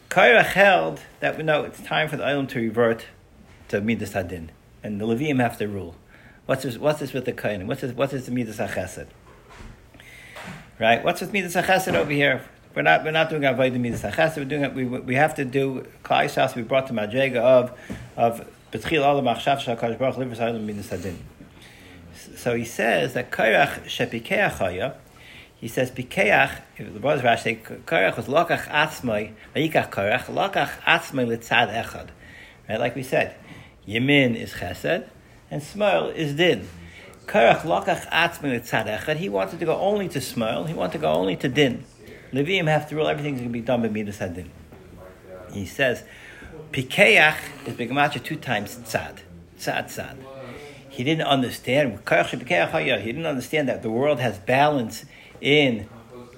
Kairach 0.08 0.52
held 0.52 1.00
that 1.20 1.36
we 1.36 1.42
know 1.42 1.64
it's 1.64 1.82
time 1.82 2.08
for 2.08 2.16
the 2.16 2.24
island 2.24 2.48
to 2.50 2.58
revert 2.58 3.06
to 3.68 3.80
midas 3.80 4.12
hadin, 4.12 4.48
and 4.82 5.00
the 5.00 5.06
leviim 5.06 5.40
have 5.40 5.58
to 5.58 5.68
rule. 5.68 5.94
What's 6.46 6.62
this, 6.62 6.78
what's 6.78 7.00
this 7.00 7.12
with 7.12 7.24
the 7.24 7.32
kainim? 7.32 7.66
What's 7.66 7.80
this, 7.80 7.92
what's 7.92 8.12
this 8.12 8.30
midas 8.30 8.56
chesed? 8.58 9.08
Right? 10.78 11.04
What's 11.04 11.20
with 11.20 11.32
midas 11.32 11.54
chesed 11.54 11.94
over 11.94 12.10
here? 12.10 12.44
We're 12.76 12.82
not, 12.82 13.04
we're 13.04 13.10
not 13.10 13.30
doing 13.30 13.40
Avodah 13.40 13.80
Midas 13.80 14.36
we're 14.36 14.44
doing 14.44 14.62
it, 14.62 14.74
we, 14.74 14.84
we 14.84 15.14
have 15.14 15.34
to 15.36 15.46
do, 15.46 15.86
Klai 16.04 16.54
we 16.54 16.60
brought 16.60 16.88
to 16.88 16.92
Madrega 16.92 17.36
of, 17.36 17.72
of 18.18 18.46
Betchil 18.70 19.00
Olam 19.00 19.34
Achshav 19.34 19.60
Shakadosh 19.60 19.98
Baruch 19.98 20.18
Livers 20.18 20.38
Ha'olam 20.38 20.62
Midas 20.62 20.90
Hadin. 20.90 21.16
So 22.36 22.54
he 22.54 22.66
says 22.66 23.14
that 23.14 23.30
Kairach 23.30 23.84
Shepikeach 23.84 24.58
Haya, 24.58 24.94
he 25.56 25.68
says 25.68 25.90
Pikeach, 25.90 26.60
the 26.76 27.00
brothers 27.00 27.24
Rashi 27.24 27.62
Kairach 27.86 28.14
was 28.18 28.26
Lokach 28.26 28.66
Atzmai, 28.68 29.32
Vayikach 29.54 29.90
Kairach, 29.90 30.24
Lokach 30.24 30.78
Atzmai 30.82 31.26
Litzad 31.26 31.72
Echad. 31.72 32.08
Right, 32.68 32.78
like 32.78 32.94
we 32.94 33.02
said, 33.02 33.36
Yemin 33.88 34.36
is 34.36 34.52
Chesed, 34.52 35.08
and 35.50 35.62
Smile 35.62 36.08
is 36.10 36.34
Din. 36.34 36.68
Kairach 37.24 37.60
Lokach 37.60 38.06
Atzmai 38.10 38.60
Litzad 38.60 38.86
Echad, 38.86 39.16
he 39.16 39.30
wanted 39.30 39.60
to 39.60 39.64
go 39.64 39.78
only 39.78 40.10
to 40.10 40.20
Smile, 40.20 40.64
he 40.64 40.74
wanted 40.74 40.92
to 40.92 40.98
go 40.98 41.14
only 41.14 41.36
to 41.36 41.48
Din. 41.48 41.82
Levium 42.32 42.68
have 42.68 42.88
to 42.88 42.96
rule 42.96 43.08
everything's 43.08 43.38
going 43.38 43.50
to 43.50 43.52
be 43.52 43.60
done 43.60 43.82
by 43.82 43.88
Midas 43.88 44.18
Hadin. 44.18 44.48
He 45.52 45.66
says, 45.66 46.02
Pikeach 46.72 47.38
is 47.66 47.74
Begamacha 47.74 48.22
two 48.22 48.36
times 48.36 48.76
tzad. 48.76 49.18
Tzad, 49.58 49.86
tzad. 49.86 50.16
He 50.88 51.04
didn't 51.04 51.26
understand. 51.26 51.98
He 51.98 53.12
didn't 53.12 53.26
understand 53.26 53.68
that 53.68 53.82
the 53.82 53.90
world 53.90 54.18
has 54.20 54.38
balance 54.38 55.04
in 55.40 55.88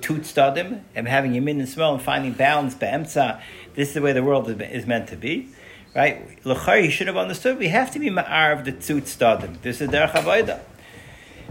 two 0.01 0.17
tzadim 0.17 0.83
and 0.95 1.09
having 1.09 1.33
yamin 1.33 1.59
and 1.59 1.69
smell 1.69 1.95
and 1.95 2.03
finding 2.03 2.33
balance 2.33 2.75
be'emtza. 2.75 3.41
This 3.75 3.89
is 3.89 3.95
the 3.95 4.03
way 4.03 4.13
the 4.13 4.23
world 4.23 4.49
is 4.49 4.87
meant 4.87 5.09
to 5.09 5.17
be. 5.17 5.49
Right? 5.95 6.45
L'chari, 6.45 6.85
he 6.85 6.91
should 6.91 7.07
have 7.07 7.17
understood. 7.17 7.59
We 7.59 7.69
have 7.69 7.91
to 7.93 7.99
be 7.99 8.11
ma'arv 8.11 8.65
the 8.65 8.73
two 8.73 9.01
tzadim. 9.01 9.61
This 9.63 9.81
is 9.81 9.89
derech 9.91 10.13
avodah. 10.13 10.61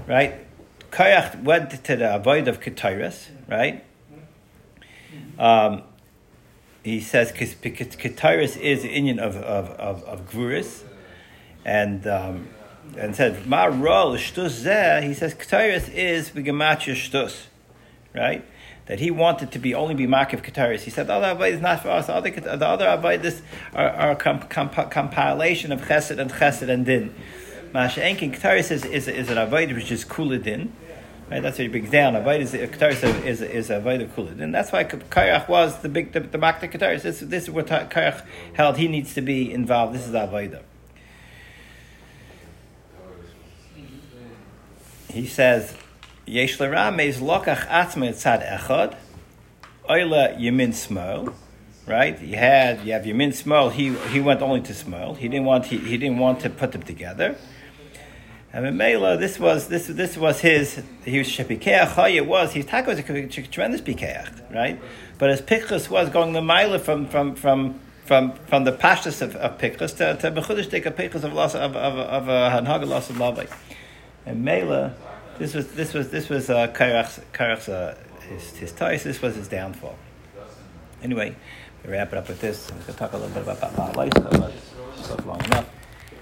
Right? 0.06 0.36
Koyach 0.92 1.44
went 1.44 1.72
to 1.72 1.96
the 1.96 2.06
avodah 2.06 2.48
of 2.48 2.62
Ketairas, 2.62 3.28
right? 3.48 3.84
Um, 5.40 5.84
he 6.84 7.02
says 7.02 7.32
because 7.32 7.96
Ketaris 7.96 8.58
is 8.58 8.84
the 8.84 8.90
Indian 8.90 9.20
of 9.20 9.36
of 9.38 9.70
of, 9.72 10.04
of 10.04 10.32
Gvuris, 10.32 10.84
and 11.66 12.08
um, 12.08 12.48
and 12.98 13.16
said 13.16 13.46
Ma 13.46 13.66
Rol 13.66 14.16
Shtus. 14.16 15.04
He 15.04 15.14
says 15.14 15.34
Ketaris 15.34 15.94
is 15.94 16.30
Begematria 16.30 16.96
Shtus, 16.96 17.48
right? 18.16 18.46
That 18.86 19.00
he 19.02 19.12
wanted 19.12 19.52
to 19.52 19.60
be 19.60 19.76
only 19.76 19.96
be 19.96 20.08
Makiv 20.08 20.42
Ketaris. 20.42 20.82
He 20.82 20.92
said 20.92 21.08
the 21.08 21.14
other 21.14 21.38
Avodah 21.38 21.52
is 21.52 21.62
not 21.62 21.82
for 21.82 21.90
us. 21.90 22.08
The 22.08 22.16
other 22.16 22.32
the 22.32 22.68
other 22.68 22.86
Avodah 22.86 23.42
are, 23.74 23.90
are 23.90 24.16
comp, 24.16 24.50
comp, 24.50 24.90
compilation 24.90 25.74
of 25.74 25.82
Chesed 25.82 26.18
and 26.18 26.32
Chesed 26.32 26.70
and 26.70 26.86
Din. 26.86 27.14
Masha 27.74 28.00
Enkin 28.00 28.34
Ketaris 28.34 28.72
is, 28.72 28.86
is, 28.86 29.10
is 29.10 29.30
an 29.30 29.38
Avodah 29.38 29.76
which 29.76 29.92
is 29.92 30.06
Kula 30.06 30.42
Din. 30.42 30.72
Right, 31.30 31.42
that's 31.42 31.58
what 31.58 31.64
he 31.64 31.68
brings 31.68 31.90
down. 31.90 32.14
Avodah 32.14 32.40
is 32.40 32.54
is 32.54 33.42
is 33.42 33.70
Avodah 33.70 34.08
Kulid, 34.08 34.40
and 34.40 34.56
that's 34.56 34.72
why 34.72 34.86
Kayach 34.86 35.50
was 35.50 35.78
the 35.82 35.90
big 35.90 36.14
the, 36.14 36.22
the 36.22 36.38
Makta 36.38 36.72
Ketaris. 36.72 37.02
This 37.02 37.20
this 37.20 37.44
is 37.44 37.50
what 37.50 37.68
Kayach 37.68 38.26
held. 38.54 38.78
He 38.78 38.88
needs 38.88 39.14
to 39.16 39.22
be 39.22 39.52
involved. 39.52 39.94
This 39.94 40.08
is 40.08 40.14
Avodah. 40.14 40.62
He 45.12 45.26
says, 45.26 45.74
Yesh 46.26 46.60
l'ram 46.62 47.00
is 47.02 47.18
lokach 47.18 47.68
atzma 47.68 48.12
tzad 48.12 48.48
echad, 48.48 48.96
oila 49.90 50.40
yemin 50.40 50.70
smol, 50.70 51.34
right? 51.88 52.22
You 52.22 52.38
had 52.38 52.86
you 52.86 52.94
have 52.94 53.04
Yamin 53.04 53.34
Small. 53.34 53.70
He 53.70 53.94
he 53.94 54.22
went 54.22 54.42
only 54.42 54.62
to 54.62 54.74
Small. 54.74 55.16
He 55.16 55.28
didn't 55.28 55.46
want 55.46 55.66
he, 55.66 55.78
he 55.78 55.98
didn't 55.98 56.20
want 56.20 56.42
to 56.42 56.50
put 56.50 56.72
them 56.74 56.84
together. 56.84 57.36
And 58.54 58.66
in 58.66 58.78
Mela, 58.78 59.18
this 59.18 59.40
was 59.40 59.68
this 59.68 59.88
this 59.88 60.18
was 60.18 60.40
his. 60.40 60.82
He 61.04 61.18
was 61.18 61.28
shepikeach. 61.28 62.16
It 62.16 62.26
was 62.26 62.54
his 62.54 62.66
taco 62.66 62.92
was 62.92 63.00
a 63.00 63.04
tremendous 63.04 63.82
pikeach, 63.82 64.54
right? 64.54 64.80
But 65.18 65.32
his 65.32 65.42
pikchus 65.42 65.90
was 65.90 66.10
going 66.10 66.34
the 66.34 66.42
mile 66.42 66.78
from 66.80 67.08
from 67.08 67.36
from. 67.36 67.80
From, 68.08 68.32
from 68.48 68.64
the 68.64 68.72
pashtus 68.72 69.22
of, 69.22 69.36
of 69.36 69.58
Pikchus 69.58 69.92
to, 69.98 70.16
to 70.16 70.32
Mechudish 70.32 70.70
take 70.70 70.86
a 70.86 70.92
Pikchus 70.92 71.26
of 71.26 71.34
loss 71.34 71.56
of 71.56 71.76
of 71.76 71.98
of 71.98 72.30
a 72.30 72.50
Hanhaga 72.50 72.88
loss 72.88 73.10
of 73.10 73.18
Lavai. 73.18 73.54
And 74.26 74.46
Mela, 74.46 74.96
this 75.40 75.54
was 75.54 75.74
this 75.74 75.94
was 75.94 76.10
this 76.10 76.30
was 76.30 76.50
uh, 76.50 76.68
Kairach's, 76.68 77.20
Kairach's 77.34 77.68
uh, 77.68 77.98
his 78.30 78.56
his 78.56 78.72
ties. 78.72 79.04
This 79.04 79.22
was 79.22 79.36
his 79.36 79.50
downfall. 79.50 79.98
Anyway, 81.04 81.36
we 81.84 81.92
wrap 81.92 82.14
it 82.14 82.18
up 82.18 82.28
with 82.28 82.40
this. 82.40 82.70
Going 82.70 82.84
to 82.84 82.94
talk 82.94 83.14
a 83.14 83.18
little 83.18 83.34
bit 83.34 83.44
about 83.44 83.76
Baal 83.76 83.92
but 83.94 84.54
it's 84.98 85.26
long 85.26 85.44
enough. 85.44 85.77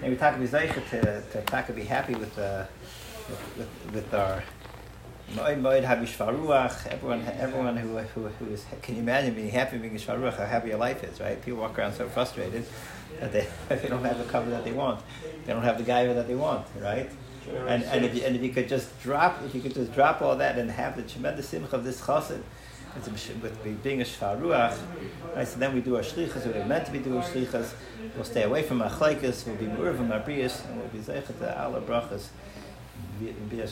We 0.08 0.14
talk 0.14 0.36
about 0.36 0.48
Zeicha 0.48 0.88
to, 0.90 1.22
to 1.32 1.42
talk 1.46 1.74
be 1.74 1.82
happy 1.82 2.14
with, 2.14 2.38
uh, 2.38 2.64
with, 3.58 3.92
with, 3.92 4.14
our 4.14 4.44
Moed 5.32 5.60
Moed. 5.60 6.86
Everyone, 6.86 7.26
everyone 7.40 7.76
who, 7.76 7.98
who, 7.98 8.28
who 8.28 8.52
is, 8.52 8.64
can 8.82 8.94
you 8.94 9.00
imagine 9.00 9.34
being 9.34 9.50
happy 9.50 9.78
being 9.78 9.96
Shvaruach, 9.96 10.36
how 10.36 10.46
happy 10.46 10.68
your 10.68 10.78
life 10.78 11.02
is, 11.02 11.18
right? 11.18 11.42
People 11.44 11.58
walk 11.58 11.76
around 11.76 11.94
so 11.94 12.08
frustrated 12.08 12.64
that 13.18 13.32
they, 13.32 13.48
they 13.68 13.88
don't 13.88 14.04
have 14.04 14.18
the 14.18 14.24
cover 14.24 14.48
that 14.50 14.64
they 14.64 14.70
want. 14.70 15.00
They 15.44 15.52
don't 15.52 15.64
have 15.64 15.76
the 15.76 15.84
guy 15.84 16.06
that 16.06 16.28
they 16.28 16.36
want, 16.36 16.68
right? 16.80 17.10
And, 17.66 17.82
and, 17.82 18.04
if 18.04 18.14
you, 18.14 18.22
and 18.22 18.36
if 18.36 18.42
you 18.42 18.50
could 18.50 18.68
just 18.68 19.00
drop, 19.02 19.42
if 19.44 19.56
you 19.56 19.60
could 19.60 19.74
just 19.74 19.92
drop 19.92 20.22
all 20.22 20.36
that 20.36 20.56
and 20.56 20.70
have 20.70 20.94
the 20.94 21.02
tremendous 21.02 21.48
simcha 21.48 21.74
of 21.74 21.82
this 21.82 22.00
chassid, 22.00 22.42
with 23.42 23.82
being 23.82 24.00
a 24.00 24.04
shvaruach, 24.04 24.78
right? 25.34 25.46
So 25.46 25.58
then 25.58 25.74
we 25.74 25.80
do 25.80 25.96
our 25.96 26.02
shlichas. 26.02 26.46
We're 26.46 26.64
meant 26.64 26.86
to 26.86 26.92
be 26.92 26.98
doing 26.98 27.20
shlichas. 27.22 27.74
We'll 28.14 28.24
stay 28.24 28.42
away 28.42 28.62
from 28.62 28.82
our 28.82 28.90
chlaikas. 28.90 29.46
We'll 29.46 29.56
be 29.56 29.66
more 29.66 29.88
of 29.88 30.00
our 30.10 30.20
and 30.66 30.78
we'll 30.78 30.88
be 30.88 30.98
zeichet 30.98 31.38
to 31.38 31.62
Allah 31.62 31.80
brachas. 31.80 32.28
Be 33.20 33.32
the 33.50 33.66